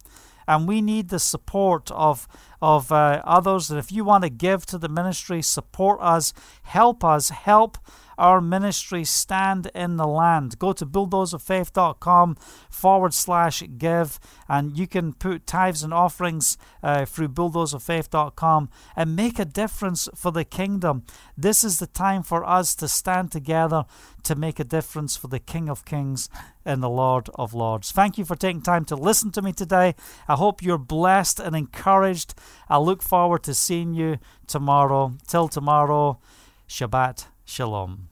and 0.47 0.67
we 0.67 0.82
need 0.82 1.10
the 1.10 1.17
support 1.17 1.89
of 1.89 2.28
of 2.63 2.93
uh, 2.93 3.21
others. 3.26 3.69
And 3.69 3.78
if 3.78 3.91
you 3.91 4.06
want 4.06 4.23
to 4.23 4.30
give 4.30 4.65
to 4.67 4.78
the 4.78 4.88
ministry, 4.88 5.41
support 5.41 5.99
us, 6.02 6.34
help 6.63 7.04
us, 7.04 7.28
help 7.28 7.78
our 8.17 8.41
ministry 8.41 9.04
stand 9.04 9.69
in 9.73 9.97
the 9.97 10.08
land. 10.08 10.60
Go 10.60 10.73
to 10.73 10.86
bulldozerfaith.com 10.86 12.38
forward 12.69 13.13
slash 13.13 13.63
give, 13.78 14.19
and 14.47 14.78
you 14.78 14.88
can 14.88 15.13
put 15.13 15.47
tithes 15.47 15.84
and 15.84 15.93
offerings 15.93 16.58
uh, 16.82 17.06
through 17.06 17.30
bulldozerfaith.com 17.30 18.69
and 18.95 19.15
make 19.15 19.39
a 19.39 19.45
difference 19.45 20.10
for 20.15 20.32
the 20.32 20.45
kingdom. 20.45 21.04
This 21.38 21.63
is 21.63 21.80
the 21.80 21.88
time 21.88 22.23
for 22.23 22.43
us 22.45 22.76
to 22.76 22.88
stand 22.88 23.32
together 23.32 23.86
to 24.23 24.36
make 24.36 24.60
a 24.60 24.63
difference 24.63 25.17
for 25.17 25.28
the 25.28 25.39
King 25.39 25.69
of 25.69 25.86
Kings 25.86 26.30
and 26.65 26.82
the 26.82 26.89
Lord 26.89 27.30
of 27.36 27.54
Lords. 27.54 27.91
Thank 27.91 28.17
you 28.17 28.26
for 28.26 28.36
taking 28.36 28.62
time 28.62 28.86
to 28.86 28.95
listen 28.95 29.32
to 29.32 29.41
me 29.41 29.52
today. 29.52 29.95
I 30.28 30.36
hope 30.36 30.63
you're 30.63 30.78
blessed 30.78 31.39
and 31.39 31.56
encouraged. 31.56 32.34
I 32.69 32.78
look 32.78 33.02
forward 33.02 33.43
to 33.43 33.54
seeing 33.54 33.93
you 33.93 34.17
tomorrow. 34.47 35.13
Till 35.28 35.47
tomorrow, 35.47 36.19
Shabbat 36.67 37.28
Shalom. 37.45 38.10